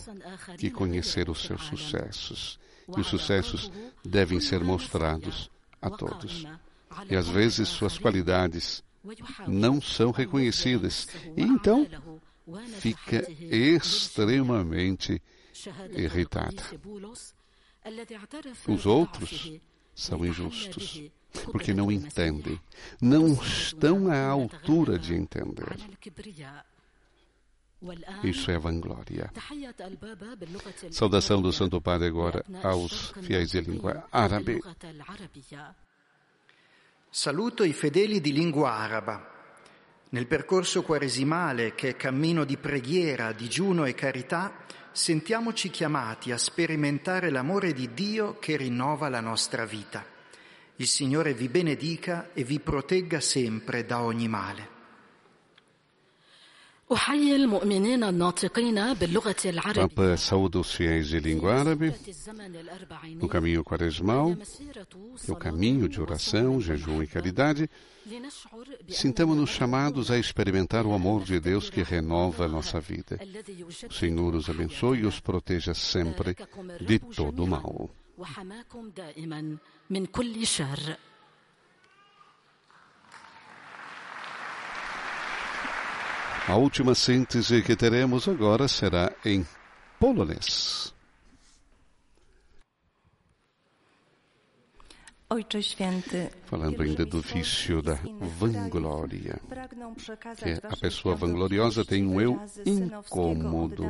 que 0.58 0.70
conhecer 0.70 1.30
os 1.30 1.42
seus 1.42 1.64
sucessos. 1.64 2.60
E 2.88 3.00
os 3.00 3.08
sucessos 3.08 3.72
devem 4.04 4.40
ser 4.40 4.64
mostrados 4.64 5.50
a 5.82 5.90
todos. 5.90 6.46
E 7.10 7.16
às 7.16 7.28
vezes 7.28 7.70
suas 7.70 7.98
qualidades 7.98 8.84
não 9.48 9.82
são 9.82 10.12
reconhecidas. 10.12 11.08
E 11.36 11.42
então 11.42 11.88
fica 12.80 13.26
extremamente 13.40 15.22
irritada. 15.92 16.64
Os 18.68 18.86
outros 18.86 19.52
são 19.94 20.26
injustos, 20.26 21.04
porque 21.52 21.74
não 21.74 21.92
entendem, 21.92 22.60
não 23.02 23.34
estão 23.34 24.12
à 24.12 24.26
altura 24.28 24.98
de 24.98 25.14
entender. 25.14 25.78
Isso 28.24 28.50
é 28.52 28.58
vanglória. 28.58 29.32
Saudação 30.90 31.42
do 31.42 31.52
Santo 31.52 31.82
Padre 31.82 32.08
agora 32.08 32.44
aos 32.62 33.14
fiéis 33.22 33.52
de 33.52 33.62
língua 33.62 34.08
árabe. 34.12 34.60
Saluto 37.10 37.64
i 37.64 37.74
fedeli 37.74 38.20
di 38.22 38.34
lingua 38.34 38.72
araba. 38.72 39.30
Nel 40.10 40.26
percorso 40.26 40.82
quaresimale, 40.82 41.76
che 41.76 41.90
è 41.90 41.96
cammino 41.96 42.44
di 42.44 42.58
preghiera, 42.58 43.32
digiuno 43.34 43.86
e 43.86 43.94
carità, 43.94 44.66
sentiamoci 44.92 45.70
chiamati 45.70 46.32
a 46.32 46.38
sperimentare 46.38 47.30
l'amore 47.30 47.74
di 47.74 47.94
Dio 47.94 48.40
che 48.40 48.58
rinnova 48.58 49.10
la 49.10 49.22
nostra 49.22 49.66
vita. 49.66 50.04
Il 50.78 50.88
Signore 50.88 51.34
vi 51.34 51.50
benedica 51.50 52.32
e 52.34 52.44
vi 52.44 52.60
protegga 52.60 53.20
sempre 53.20 53.86
da 53.86 54.02
ogni 54.02 54.28
male. 54.28 54.73
Papa 59.88 60.18
saúda 60.18 60.60
os 60.60 60.74
fiéis 60.74 61.08
de 61.08 61.20
língua 61.20 61.56
árabe 61.56 61.94
no 63.16 63.28
caminho 63.28 63.64
quaresmal, 63.64 64.36
que 64.36 65.32
é 65.32 65.34
o 65.34 65.36
caminho 65.36 65.88
de 65.90 66.02
oração, 66.02 66.60
jejum 66.62 67.02
e 67.02 67.08
caridade. 67.08 67.70
Sintamos-nos 68.90 69.50
chamados 69.50 70.12
a 70.12 70.18
experimentar 70.18 70.86
o 70.86 70.94
amor 70.94 71.24
de 71.24 71.40
Deus 71.40 71.70
que 71.70 71.84
renova 71.84 72.46
a 72.46 72.48
nossa 72.48 72.80
vida. 72.80 73.20
O 73.90 73.94
Senhor 73.94 74.36
os 74.36 74.50
abençoe 74.50 75.00
e 75.00 75.06
os 75.06 75.20
proteja 75.20 75.74
sempre 75.74 76.36
de 76.82 77.00
todo 77.00 77.44
o 77.44 77.48
mal. 77.48 77.90
A 86.46 86.58
última 86.58 86.94
síntese 86.94 87.62
que 87.62 87.74
teremos 87.74 88.28
agora 88.28 88.68
será 88.68 89.14
em 89.24 89.48
polonês. 89.98 90.94
Falando 96.46 96.82
ainda 96.84 97.06
do 97.06 97.22
vício 97.22 97.82
da 97.82 97.98
vanglória, 98.20 99.40
que 100.38 100.68
a 100.68 100.76
pessoa 100.76 101.16
vangloriosa 101.16 101.86
tem 101.86 102.06
um 102.06 102.20
eu 102.20 102.40
incômodo, 102.66 103.86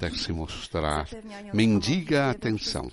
deve 0.00 0.18
se 0.18 0.32
mostrar, 0.32 1.08
mendiga 1.54 2.24
a 2.24 2.30
atenção. 2.32 2.90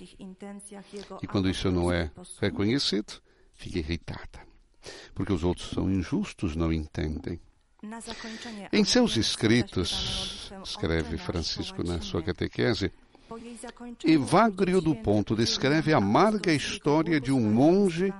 E 1.20 1.26
quando 1.26 1.50
isso 1.50 1.70
não 1.72 1.92
é 1.92 2.10
reconhecido, 2.40 3.20
fica 3.52 3.80
irritada, 3.80 4.46
porque 5.12 5.32
os 5.32 5.42
outros 5.42 5.70
são 5.70 5.90
injustos, 5.90 6.54
não 6.54 6.72
entendem. 6.72 7.40
Em 8.72 8.84
seus 8.84 9.16
escritos, 9.16 10.52
escreve 10.64 11.18
Francisco 11.18 11.82
na 11.82 12.00
sua 12.00 12.22
catequese, 12.22 12.92
Evagrio 14.04 14.80
do 14.80 14.94
Ponto 14.94 15.34
descreve 15.34 15.92
a 15.92 15.96
amarga 15.96 16.52
história 16.52 17.20
de 17.20 17.32
um 17.32 17.40
monge 17.40 18.14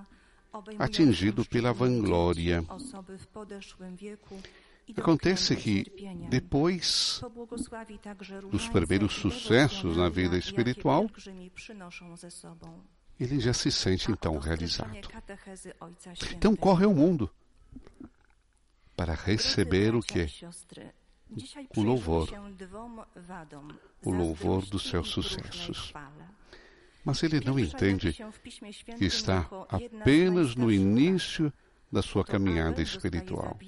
atingido 0.79 1.45
pela 1.45 1.73
vanglória. 1.73 2.65
Acontece 4.97 5.55
que, 5.55 5.87
depois 6.29 7.21
dos 8.51 8.69
primeiros 8.69 9.15
sucessos 9.15 9.97
na 9.97 10.09
vida 10.09 10.37
espiritual, 10.37 11.09
ele 13.21 13.39
já 13.39 13.53
se 13.53 13.71
sente 13.71 14.11
então 14.11 14.39
realizado. 14.39 15.09
Então 16.35 16.57
corre 16.57 16.85
ao 16.85 16.93
mundo 16.93 17.31
para 18.97 19.15
receber 19.15 19.95
o 19.95 20.01
que? 20.01 20.27
O 21.77 21.83
louvor. 21.83 22.29
O 24.05 24.11
louvor 24.11 24.67
dos 24.67 24.89
seus 24.89 25.09
sucessos. 25.09 25.93
Mas 27.05 27.23
ele 27.23 27.41
não 27.41 27.59
entende 27.59 28.17
que 28.97 29.05
está 29.05 29.49
apenas 29.69 30.55
no 30.55 30.71
início 30.71 31.53
da 31.91 32.01
sua 32.01 32.25
caminhada 32.25 32.81
espiritual, 32.81 33.59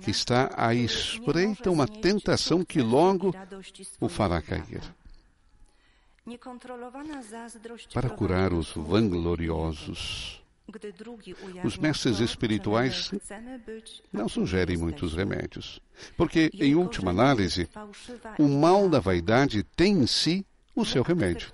que 0.00 0.10
está 0.10 0.50
à 0.56 0.74
espreita 0.74 1.70
uma 1.70 1.86
tentação 1.86 2.64
que 2.64 2.80
logo 2.80 3.34
o 4.00 4.08
fará 4.08 4.40
cair. 4.40 4.82
Para 7.92 8.10
curar 8.10 8.52
os 8.52 8.72
vangloriosos, 8.72 10.39
os 11.64 11.76
mestres 11.76 12.20
espirituais 12.20 13.10
não 14.12 14.28
sugerem 14.28 14.76
muitos 14.76 15.14
remédios, 15.14 15.80
porque, 16.16 16.50
em 16.54 16.74
última 16.74 17.10
análise, 17.10 17.68
o 18.38 18.48
mal 18.48 18.88
da 18.88 19.00
vaidade 19.00 19.62
tem 19.62 19.94
em 19.94 20.06
si 20.06 20.44
o 20.74 20.84
seu 20.84 21.02
remédio. 21.02 21.50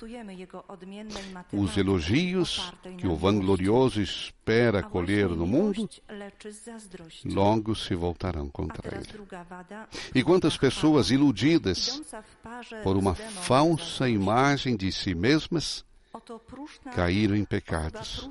Os 1.52 1.76
elogios 1.76 2.72
que 2.98 3.06
o 3.06 3.16
vanglorioso 3.16 4.00
espera 4.00 4.82
colher 4.82 5.28
no 5.28 5.46
mundo 5.46 5.88
logo 7.24 7.74
se 7.74 7.94
voltarão 7.94 8.48
contra 8.48 8.96
ele. 8.96 9.06
E 10.14 10.22
quantas 10.22 10.56
pessoas 10.56 11.10
iludidas 11.10 12.00
por 12.82 12.96
uma 12.96 13.14
falsa 13.14 14.08
imagem 14.08 14.76
de 14.76 14.92
si 14.92 15.14
mesmas 15.14 15.84
caíram 16.94 17.36
em 17.36 17.44
pecados, 17.44 18.28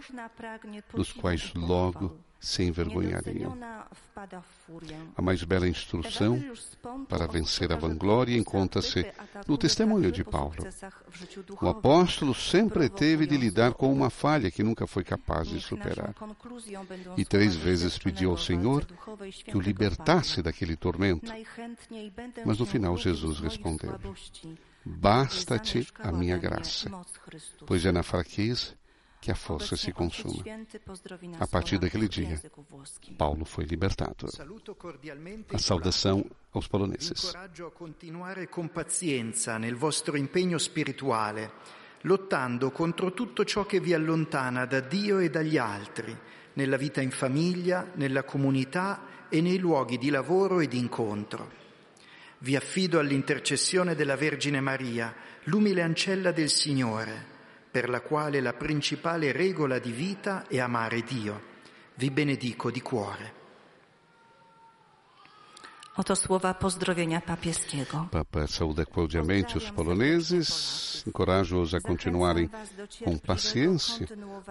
dos 0.94 1.12
quais 1.12 1.54
logo 1.54 2.18
se 2.46 2.64
envergonhariam. 2.64 3.58
A 5.18 5.22
mais 5.22 5.44
bela 5.44 5.68
instrução 5.68 6.40
para 7.10 7.26
vencer 7.26 7.74
a 7.74 7.76
vanglória 7.76 8.38
encontra-se 8.38 9.06
no 9.48 9.58
testemunho 9.58 10.12
de 10.12 10.24
Paulo. 10.24 10.56
O 11.60 11.68
apóstolo 11.68 12.36
sempre 12.36 12.88
teve 12.88 13.26
de 13.26 13.36
lidar 13.36 13.74
com 13.74 13.92
uma 13.92 14.12
falha 14.12 14.52
que 14.52 14.64
nunca 14.64 14.86
foi 14.86 15.04
capaz 15.04 15.48
de 15.48 15.60
superar. 15.60 16.14
E 17.18 17.26
três 17.26 17.56
vezes 17.56 17.98
pediu 17.98 18.30
ao 18.30 18.38
Senhor 18.38 18.86
que 19.44 19.58
o 19.58 19.62
libertasse 19.62 20.44
daquele 20.44 20.76
tormento. 20.76 21.32
Mas 22.46 22.60
no 22.60 22.66
final 22.66 22.96
Jesus 22.96 23.40
respondeu: 23.40 24.00
Basta-te 24.86 25.88
a 26.00 26.12
minha 26.12 26.38
graça, 26.38 26.92
pois 27.66 27.84
é 27.86 27.92
na 27.92 28.04
fraqueza 28.04 28.78
que 29.20 29.32
a 29.32 29.36
força 29.36 29.76
se 29.76 29.92
consuma. 29.92 30.44
A 31.40 31.48
partir 31.48 31.80
daquele 31.80 32.08
dia, 32.08 32.40
Paulo 33.18 33.44
foi 33.46 33.66
libertado. 33.66 34.28
A 35.52 35.58
saudação 35.58 36.24
aos 36.52 36.68
poloneses. 36.68 37.24
Incoraggio 37.24 37.66
a 37.66 37.72
continuare 37.72 38.48
con 38.48 38.70
pazienza 38.70 39.58
nel 39.58 39.76
vostro 39.76 40.18
impegno 40.18 40.60
spirituale, 40.60 41.52
lottando 42.02 42.70
contro 42.70 43.12
tutto 43.14 43.44
ciò 43.44 43.66
che 43.66 43.80
vi 43.80 43.96
allontana 43.96 44.66
da 44.66 44.82
Dio 44.82 45.18
e 45.18 45.32
dagli 45.32 45.58
altri, 45.58 46.16
nella 46.54 46.78
vita 46.78 47.02
in 47.02 47.10
famiglia, 47.10 47.90
nella 47.96 48.24
comunità 48.24 49.28
e 49.30 49.42
nei 49.42 49.58
luoghi 49.58 49.98
di 49.98 50.12
lavoro 50.12 50.60
e 50.60 50.68
di 50.68 50.78
incontro. 50.78 51.65
Vi 52.40 52.56
affido 52.56 53.00
all'intercessione 53.00 53.96
della 53.96 54.16
Vergine 54.16 54.60
Maria, 54.60 55.14
l'umile 55.46 55.82
ancella 55.82 56.32
del 56.32 56.50
Signore, 56.50 57.34
per 57.72 57.90
la 57.90 58.02
quale 58.02 58.42
la 58.42 58.54
principale 58.54 59.32
regola 59.32 59.80
di 59.80 59.92
vita 59.92 60.46
è 60.48 60.60
amare 60.60 61.02
Dio. 61.02 61.54
Vi 61.96 62.12
benedico 62.12 62.70
di 62.72 62.82
cuore. 62.82 63.44
Oto 65.98 66.14
słowa 66.14 66.54
pozdrowienia 66.54 67.22
papieskiego. 67.22 68.10
Papa 68.12 68.48
saúda 68.48 68.86
cordialmente 68.86 69.56
os 69.56 69.72
poloneses, 69.72 71.02
encoraja-os 71.08 71.74
a 71.74 71.80
continuarem 71.80 72.50
com 73.02 73.18
paciência 73.18 74.06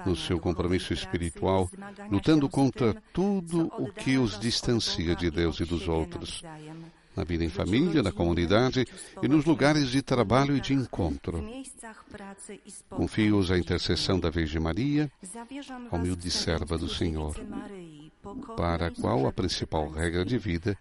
no 0.06 0.16
seu 0.16 0.40
compromisso 0.40 0.94
espiritual, 0.94 1.68
lutando 2.10 2.48
contra 2.48 2.94
tudo 3.12 3.70
o 3.76 3.92
que 3.92 4.16
os 4.16 4.38
distancia 4.38 5.14
de 5.14 5.30
Deus 5.30 5.60
e 5.60 5.66
dos 5.66 5.86
outros, 5.86 6.40
na 7.16 7.24
vida 7.24 7.44
em 7.44 7.48
família, 7.48 8.02
na 8.02 8.12
comunidade 8.12 8.86
e 9.22 9.28
nos 9.28 9.44
lugares 9.44 9.88
de 9.88 10.02
trabalho 10.02 10.56
e 10.56 10.60
de 10.60 10.74
encontro. 10.74 11.44
Confio-os 12.88 13.50
à 13.50 13.58
intercessão 13.58 14.18
da 14.18 14.30
Virgem 14.30 14.60
Maria, 14.60 15.10
a 15.90 15.96
humilde 15.96 16.30
serva 16.30 16.76
do 16.76 16.88
Senhor, 16.88 17.34
para 18.56 18.86
a 18.86 18.90
qual 18.90 19.26
a 19.26 19.32
principal 19.32 19.90
regra 19.90 20.24
de 20.24 20.38
vida 20.38 20.76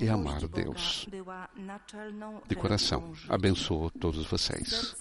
é 0.00 0.08
amar 0.08 0.46
Deus. 0.48 1.08
De 2.46 2.54
coração, 2.54 3.12
abençoo 3.28 3.90
todos 3.90 4.26
vocês. 4.26 4.96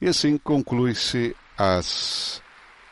E 0.00 0.06
assim 0.06 0.38
conclui-se 0.38 1.34
as 1.56 2.40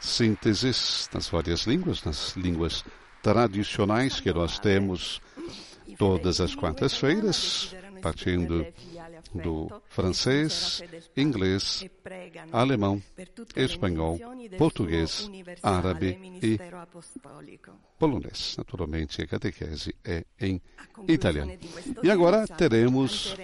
sínteses 0.01 1.09
nas 1.13 1.29
várias 1.29 1.63
línguas, 1.63 2.03
nas 2.05 2.37
línguas 2.37 2.85
tradicionais 3.27 4.21
que 4.21 4.33
nós 4.33 4.61
temos 4.61 5.21
todas 5.99 6.41
as 6.41 6.55
quartas-feiras, 6.55 7.75
partindo 8.01 8.65
do 9.37 9.71
francês, 9.89 10.83
inglês, 11.17 11.85
alemão, 12.53 13.03
espanhol, 13.55 14.19
português, 14.59 15.31
árabe 15.63 16.19
e 16.43 16.59
polonês. 17.99 18.57
Naturalmente, 18.59 19.23
a 19.23 19.27
catequese 19.27 19.95
é 20.05 20.25
em 20.41 20.61
italiano. 21.09 21.53
E 22.03 22.11
agora 22.11 22.47
teremos 22.47 23.37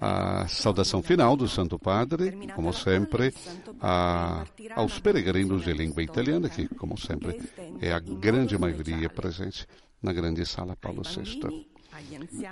a 0.00 0.46
saudação 0.48 1.02
final 1.02 1.36
do 1.36 1.48
Santo 1.48 1.78
Padre, 1.78 2.32
como 2.54 2.72
sempre, 2.72 3.34
a, 3.80 4.44
aos 4.74 4.98
peregrinos 4.98 5.64
de 5.64 5.72
língua 5.72 6.02
italiana, 6.02 6.48
que, 6.48 6.68
como 6.68 6.98
sempre, 6.98 7.40
é 7.80 7.92
a 7.92 8.00
grande 8.00 8.56
maioria 8.58 9.08
presente 9.08 9.66
na 10.02 10.12
grande 10.12 10.44
sala 10.44 10.76
Paulo 10.76 11.02
VI. 11.02 11.66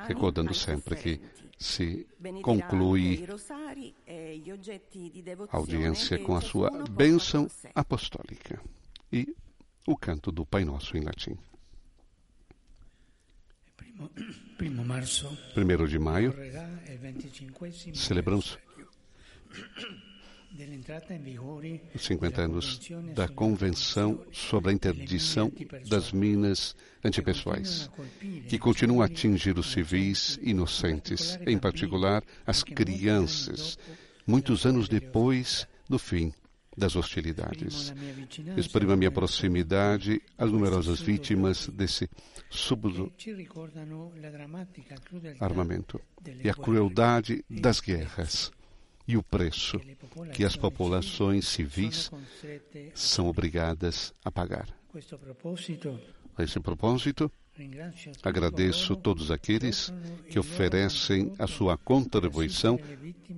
Recordando 0.07 0.53
sempre 0.55 0.97
que 0.97 1.21
se 1.61 2.07
conclui 2.43 3.23
a 5.51 5.57
audiência 5.57 6.19
com 6.19 6.35
a 6.35 6.41
sua 6.41 6.71
bênção 6.89 7.49
apostólica. 7.75 8.59
E 9.13 9.37
o 9.87 9.95
canto 9.95 10.33
do 10.33 10.47
Pai 10.47 10.65
Nosso 10.65 10.97
em 10.97 11.03
latim. 11.03 11.37
Primeiro 15.55 15.87
de 15.87 15.99
maio, 15.99 16.35
celebramos 17.93 18.59
os 21.95 22.05
50 22.05 22.43
anos 22.43 22.81
da 23.15 23.29
Convenção 23.29 24.25
sobre 24.33 24.71
a 24.71 24.75
Interdição 24.75 25.53
das 25.89 26.13
Minas 26.13 26.75
Antipessoais, 27.05 27.91
que 28.49 28.59
continua 28.59 29.05
a 29.05 29.07
atingir 29.07 29.59
os 29.59 29.73
civis 29.73 30.39
inocentes, 30.43 31.39
em 31.47 31.59
particular 31.59 32.23
as 32.47 32.63
crianças, 32.63 33.79
muitos 34.27 34.67
anos 34.67 34.89
depois 34.89 35.67
do 35.89 35.99
fim 35.99 36.33
das 36.77 36.95
hostilidades. 36.97 37.93
Exprimo 38.57 38.93
a 38.93 38.97
minha 38.97 39.11
proximidade 39.11 40.23
às 40.39 40.51
numerosas 40.51 41.01
vítimas 41.01 41.69
desse 41.69 42.09
súbito 42.49 43.13
armamento 45.41 46.01
e 46.43 46.49
a 46.49 46.55
crueldade 46.55 47.45
das 47.49 47.81
guerras 47.81 48.53
e 49.07 49.17
o 49.17 49.23
preço 49.23 49.81
que 50.33 50.45
as 50.45 50.57
populações 50.57 51.49
civis 51.49 52.11
são 52.95 53.29
obrigadas 53.29 54.13
a 54.25 54.31
pagar. 54.31 54.69
A 56.37 56.43
esse 56.43 56.61
propósito, 56.61 57.31
agradeço 58.23 58.97
todos 58.97 59.31
aqueles 59.31 59.93
que 60.29 60.39
oferecem 60.39 61.33
a 61.39 61.47
sua 61.47 61.77
contribuição 61.77 62.79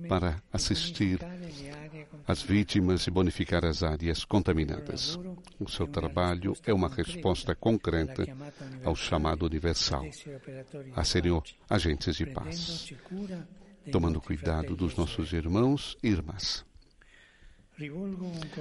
para 0.07 0.41
assistir 0.51 1.19
as 2.25 2.41
vítimas 2.41 3.05
e 3.05 3.11
bonificar 3.11 3.65
as 3.65 3.83
áreas 3.83 4.23
contaminadas. 4.23 5.19
O 5.59 5.69
seu 5.69 5.87
trabalho 5.87 6.55
é 6.65 6.73
uma 6.73 6.87
resposta 6.87 7.53
concreta 7.53 8.25
ao 8.85 8.95
chamado 8.95 9.45
universal 9.45 10.05
a 10.95 11.03
serem 11.03 11.41
agentes 11.69 12.15
de 12.15 12.25
paz 12.27 12.93
tomando 13.91 14.21
cuidado 14.21 14.75
dos 14.75 14.95
nossos 14.95 15.33
irmãos 15.33 15.97
e 16.01 16.07
irmãs. 16.07 16.65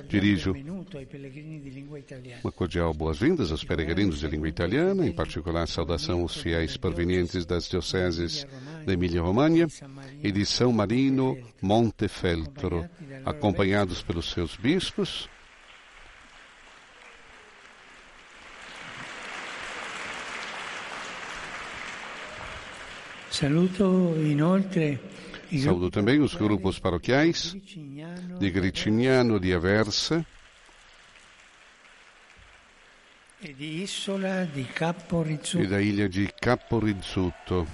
Dirijo 0.08 0.54
uma 2.42 2.50
cordial 2.50 2.94
boas-vindas 2.94 3.52
aos 3.52 3.62
peregrinos 3.62 4.20
de 4.20 4.26
língua 4.26 4.48
italiana, 4.48 5.06
em 5.06 5.12
particular 5.12 5.68
saudação 5.68 6.22
aos 6.22 6.36
fiéis 6.36 6.78
provenientes 6.78 7.44
das 7.44 7.68
dioceses 7.68 8.46
da 8.86 8.92
Emília-Romagna 8.94 9.68
e 10.22 10.32
de 10.32 10.46
São 10.46 10.72
Marino 10.72 11.36
Montefeltro, 11.60 12.88
acompanhados 13.24 14.02
pelos 14.02 14.30
seus 14.30 14.56
bispos. 14.56 15.28
Saluto 23.30 24.14
inoltre 24.18 25.11
Saúdo 25.60 25.90
também 25.90 26.20
os 26.20 26.34
grupos 26.34 26.78
paroquiais 26.78 27.54
de 28.38 28.50
Gricignano 28.50 29.38
de 29.38 29.52
Aversa 29.52 30.24
e 33.40 33.52
da 35.66 35.82
ilha 35.82 36.08
de 36.08 36.28
Capo 36.28 36.78
Rizzuto, 36.78 37.66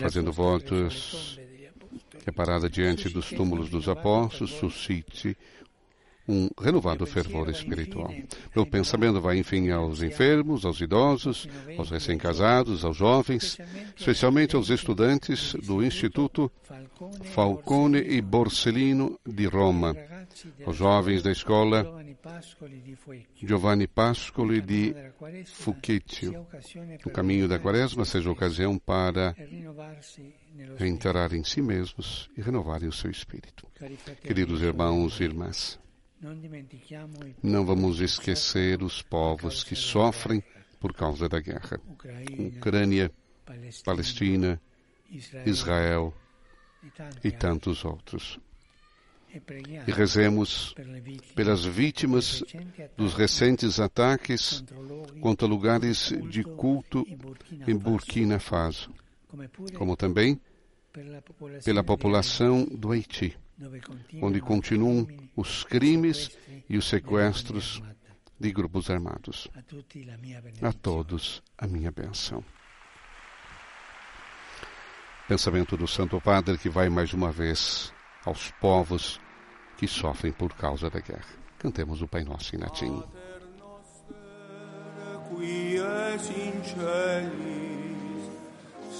fazendo 0.00 0.32
votos 0.32 1.38
que 2.22 2.30
a 2.30 2.32
parada 2.32 2.68
diante 2.68 3.08
dos 3.08 3.30
túmulos 3.30 3.70
dos 3.70 3.88
apóstolos 3.88 4.52
suscite 4.52 5.36
um 6.26 6.48
renovado 6.60 7.06
fervor 7.06 7.50
espiritual. 7.50 8.12
Meu 8.54 8.64
pensamento 8.66 9.20
vai, 9.20 9.38
enfim, 9.38 9.70
aos 9.70 10.02
enfermos, 10.02 10.64
aos 10.64 10.80
idosos, 10.80 11.48
aos 11.76 11.90
recém-casados, 11.90 12.84
aos 12.84 12.96
jovens, 12.96 13.58
especialmente 13.96 14.56
aos 14.56 14.70
estudantes 14.70 15.54
do 15.54 15.84
Instituto 15.84 16.50
Falcone 17.34 17.98
e 17.98 18.20
Borsellino 18.20 19.18
de 19.26 19.46
Roma, 19.46 19.94
aos 20.64 20.76
jovens 20.76 21.22
da 21.22 21.30
escola 21.30 22.02
Giovanni 23.36 23.86
Pascoli 23.86 24.62
di 24.62 24.94
Fucecchio. 25.44 26.46
O 27.04 27.10
caminho 27.10 27.46
da 27.46 27.58
quaresma 27.58 28.04
seja 28.04 28.30
ocasião 28.30 28.78
para 28.78 29.36
reentrar 30.78 31.34
em 31.34 31.44
si 31.44 31.60
mesmos 31.60 32.30
e 32.36 32.40
renovarem 32.40 32.88
o 32.88 32.92
seu 32.92 33.10
espírito. 33.10 33.66
Queridos 34.22 34.62
irmãos 34.62 35.20
e 35.20 35.24
irmãs, 35.24 35.78
não 37.42 37.66
vamos 37.66 38.00
esquecer 38.00 38.82
os 38.82 39.02
povos 39.02 39.62
que 39.62 39.76
sofrem 39.76 40.42
por 40.80 40.92
causa 40.94 41.28
da 41.28 41.40
guerra. 41.40 41.80
Ucrânia, 42.56 43.10
Palestina, 43.84 44.60
Israel 45.44 46.14
e 47.22 47.30
tantos 47.30 47.84
outros. 47.84 48.38
E 49.86 49.90
rezemos 49.90 50.74
pelas 51.34 51.64
vítimas 51.64 52.44
dos 52.96 53.14
recentes 53.14 53.80
ataques 53.80 54.64
contra 55.20 55.46
lugares 55.46 56.12
de 56.30 56.44
culto 56.44 57.04
em 57.66 57.76
Burkina 57.76 58.38
Faso, 58.38 58.90
como 59.76 59.96
também 59.96 60.40
pela 61.64 61.82
população 61.82 62.64
do 62.66 62.92
Haiti 62.92 63.36
onde 64.20 64.40
continuam 64.40 65.06
os 65.36 65.64
crimes 65.64 66.36
e 66.68 66.76
os 66.76 66.88
sequestros 66.88 67.82
de 68.38 68.52
grupos 68.52 68.90
armados. 68.90 69.48
A 70.62 70.72
todos 70.72 71.42
a 71.58 71.66
minha 71.66 71.90
benção. 71.90 72.44
Pensamento 75.28 75.76
do 75.76 75.86
Santo 75.86 76.20
Padre 76.20 76.58
que 76.58 76.68
vai 76.68 76.88
mais 76.88 77.14
uma 77.14 77.32
vez 77.32 77.92
aos 78.24 78.50
povos 78.60 79.20
que 79.78 79.88
sofrem 79.88 80.32
por 80.32 80.52
causa 80.54 80.90
da 80.90 81.00
guerra. 81.00 81.34
Cantemos 81.58 82.02
o 82.02 82.08
Pai 82.08 82.24
Nosso 82.24 82.54
em 82.54 82.58
latim. 82.58 83.02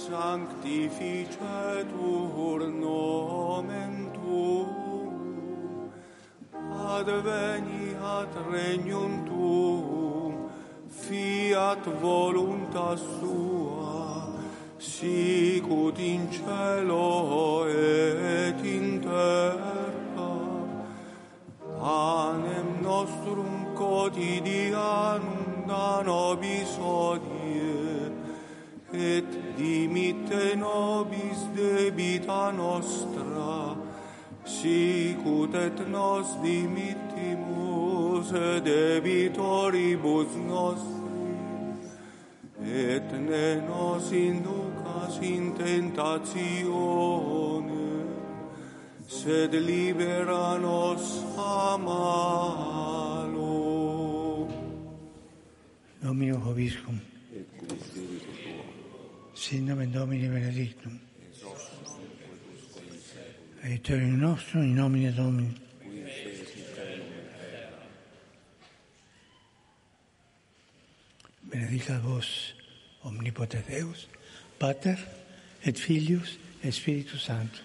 sanctificetur 0.05 2.69
nomen 2.69 4.14
adveniat 6.75 8.33
regnum 8.51 9.25
tuum, 9.25 10.49
fiat 10.89 11.83
voluntas 12.01 13.01
sua, 13.19 14.27
sicut 14.79 15.99
in 15.99 16.29
cielo 16.31 17.67
et 17.67 18.59
in 18.63 19.01
terra. 19.01 19.95
Panem 21.85 22.81
nostrum 22.81 23.75
quotidianum 23.75 25.67
da 25.67 26.01
nobis 26.03 26.77
odie, 26.79 28.11
et 28.91 29.29
dimitte 29.57 30.55
nobis 30.55 31.39
debita 31.55 32.51
nostra, 32.51 33.75
sicut 34.45 35.53
et 35.55 35.87
nos 35.89 36.37
dimittimus 36.41 38.31
debitoribus 38.63 40.35
nostris, 40.47 40.95
et 42.61 43.11
ne 43.11 43.61
nos 43.61 44.11
inducas 44.11 45.19
in 45.21 45.53
tentatione, 45.53 46.45
sed 49.07 49.53
libera 49.53 50.57
nos 50.57 51.23
a 51.37 51.77
malo. 51.77 53.45
Domino 56.01 56.37
Hoviscum. 56.37 56.99
Et 57.33 57.47
cum 57.57 57.67
Tuo. 57.67 58.05
Sin 59.33 59.65
nomen 59.65 59.91
Domini 59.91 60.27
benedictum. 60.29 61.04
Aiutorium 63.65 64.19
nostrum 64.19 64.61
in 64.61 64.75
nomine 64.75 65.11
Domini. 65.11 65.55
Benedicat 71.41 72.01
vos 72.03 72.53
omnipotens 73.01 73.65
Deus, 73.65 74.07
Pater 74.59 74.97
et 75.63 75.79
Filius 75.79 76.37
et 76.61 76.71
Spiritus 76.71 77.23
Sanctus. 77.23 77.63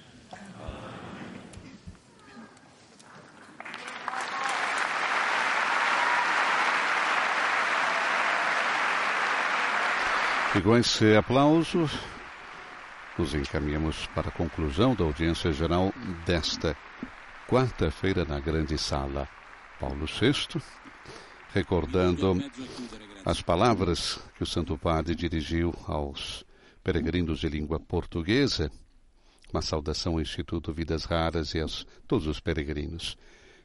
E 10.57 10.61
com 10.63 10.77
esse 10.79 11.15
aplauso, 11.15 11.91
nos 13.21 13.35
encaminhamos 13.35 14.07
para 14.15 14.31
a 14.31 14.33
conclusão 14.33 14.95
da 14.95 15.05
audiência 15.05 15.53
geral 15.53 15.93
desta 16.25 16.75
quarta-feira 17.47 18.25
na 18.25 18.41
grande 18.41 18.79
sala 18.79 19.29
Paulo 19.79 20.07
VI, 20.07 20.59
recordando 21.53 22.43
as 23.23 23.43
palavras 23.43 24.19
que 24.39 24.43
o 24.43 24.47
Santo 24.47 24.79
Padre 24.79 25.15
dirigiu 25.15 25.75
aos 25.87 26.47
peregrinos 26.83 27.41
de 27.41 27.51
língua 27.51 27.79
portuguesa, 27.79 28.73
uma 29.53 29.61
saudação 29.61 30.15
ao 30.15 30.23
Instituto 30.23 30.73
Vidas 30.73 31.05
Raras 31.05 31.53
e 31.53 31.61
a 31.61 31.67
todos 32.09 32.27
os 32.27 32.41
peregrinos. 32.41 33.19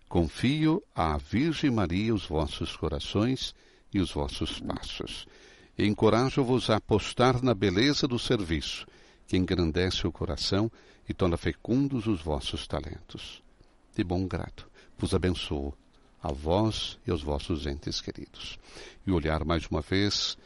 Confio 0.10 0.84
à 0.93 1.18
Virgem 1.18 1.72
Maria 1.72 2.14
os 2.14 2.26
vossos 2.26 2.76
corações 2.76 3.56
e 3.93 4.01
os 4.01 4.12
vossos 4.12 4.60
passos 4.60 5.26
encorajo-vos 5.78 6.70
a 6.70 6.78
apostar 6.78 7.43
na 7.43 7.53
beleza 7.53 8.08
do 8.08 8.18
serviço, 8.18 8.86
que 9.28 9.38
engrandece 9.38 10.08
o 10.08 10.12
coração 10.12 10.72
e 11.08 11.14
torna 11.14 11.38
fecundos 11.38 12.08
os 12.08 12.22
vossos 12.22 12.68
talentos. 12.68 13.42
De 13.96 14.04
bom 14.04 14.28
grado, 14.28 14.66
vos 14.98 15.14
abençoo, 15.14 15.74
a 16.22 16.32
vós 16.32 16.98
e 17.06 17.12
aos 17.12 17.22
vossos 17.22 17.66
entes 17.66 18.02
queridos. 18.02 18.60
E 19.06 19.12
olhar 19.12 19.44
mais 19.46 19.68
uma 19.68 19.82
vez 19.82 20.38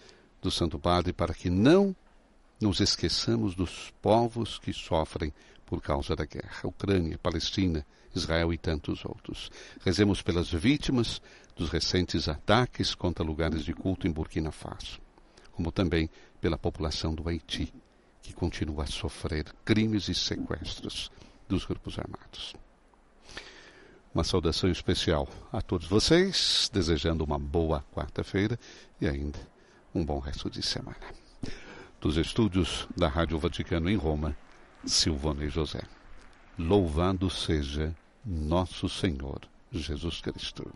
do 0.41 0.51
Santo 0.51 0.77
Padre 0.77 1.13
para 1.13 1.33
que 1.33 1.49
não 1.49 1.95
nos 2.61 2.79
esqueçamos 2.79 3.55
dos 3.55 3.91
povos 4.01 4.59
que 4.59 4.73
sofrem 4.73 5.33
por 5.65 5.81
causa 5.81 6.15
da 6.15 6.25
guerra, 6.25 6.65
Ucrânia, 6.65 7.17
Palestina, 7.17 7.85
Israel 8.13 8.53
e 8.53 8.57
tantos 8.57 9.05
outros. 9.05 9.49
Rezemos 9.83 10.21
pelas 10.21 10.51
vítimas 10.51 11.21
dos 11.55 11.69
recentes 11.69 12.27
ataques 12.27 12.95
contra 12.95 13.23
lugares 13.23 13.63
de 13.63 13.73
culto 13.73 14.07
em 14.07 14.11
Burkina 14.11 14.51
Faso 14.51 14.99
como 15.59 15.73
também 15.73 16.09
pela 16.39 16.57
população 16.57 17.13
do 17.13 17.27
Haiti, 17.27 17.73
que 18.21 18.33
continua 18.33 18.83
a 18.83 18.87
sofrer 18.87 19.45
crimes 19.63 20.07
e 20.07 20.15
sequestros 20.15 21.11
dos 21.47 21.65
grupos 21.65 21.97
armados. 21.97 22.55
Uma 24.13 24.23
saudação 24.23 24.69
especial 24.69 25.27
a 25.51 25.61
todos 25.61 25.87
vocês, 25.87 26.69
desejando 26.73 27.23
uma 27.23 27.37
boa 27.37 27.83
quarta-feira 27.93 28.59
e 28.99 29.07
ainda 29.07 29.39
um 29.93 30.03
bom 30.03 30.19
resto 30.19 30.49
de 30.49 30.61
semana. 30.61 30.97
Dos 31.99 32.17
estúdios 32.17 32.87
da 32.95 33.07
Rádio 33.07 33.37
Vaticano 33.37 33.89
em 33.89 33.95
Roma, 33.95 34.35
Silvone 34.85 35.49
José. 35.49 35.81
Louvado 36.57 37.29
seja 37.29 37.95
nosso 38.25 38.89
Senhor 38.89 39.41
Jesus 39.71 40.21
Cristo. 40.21 40.71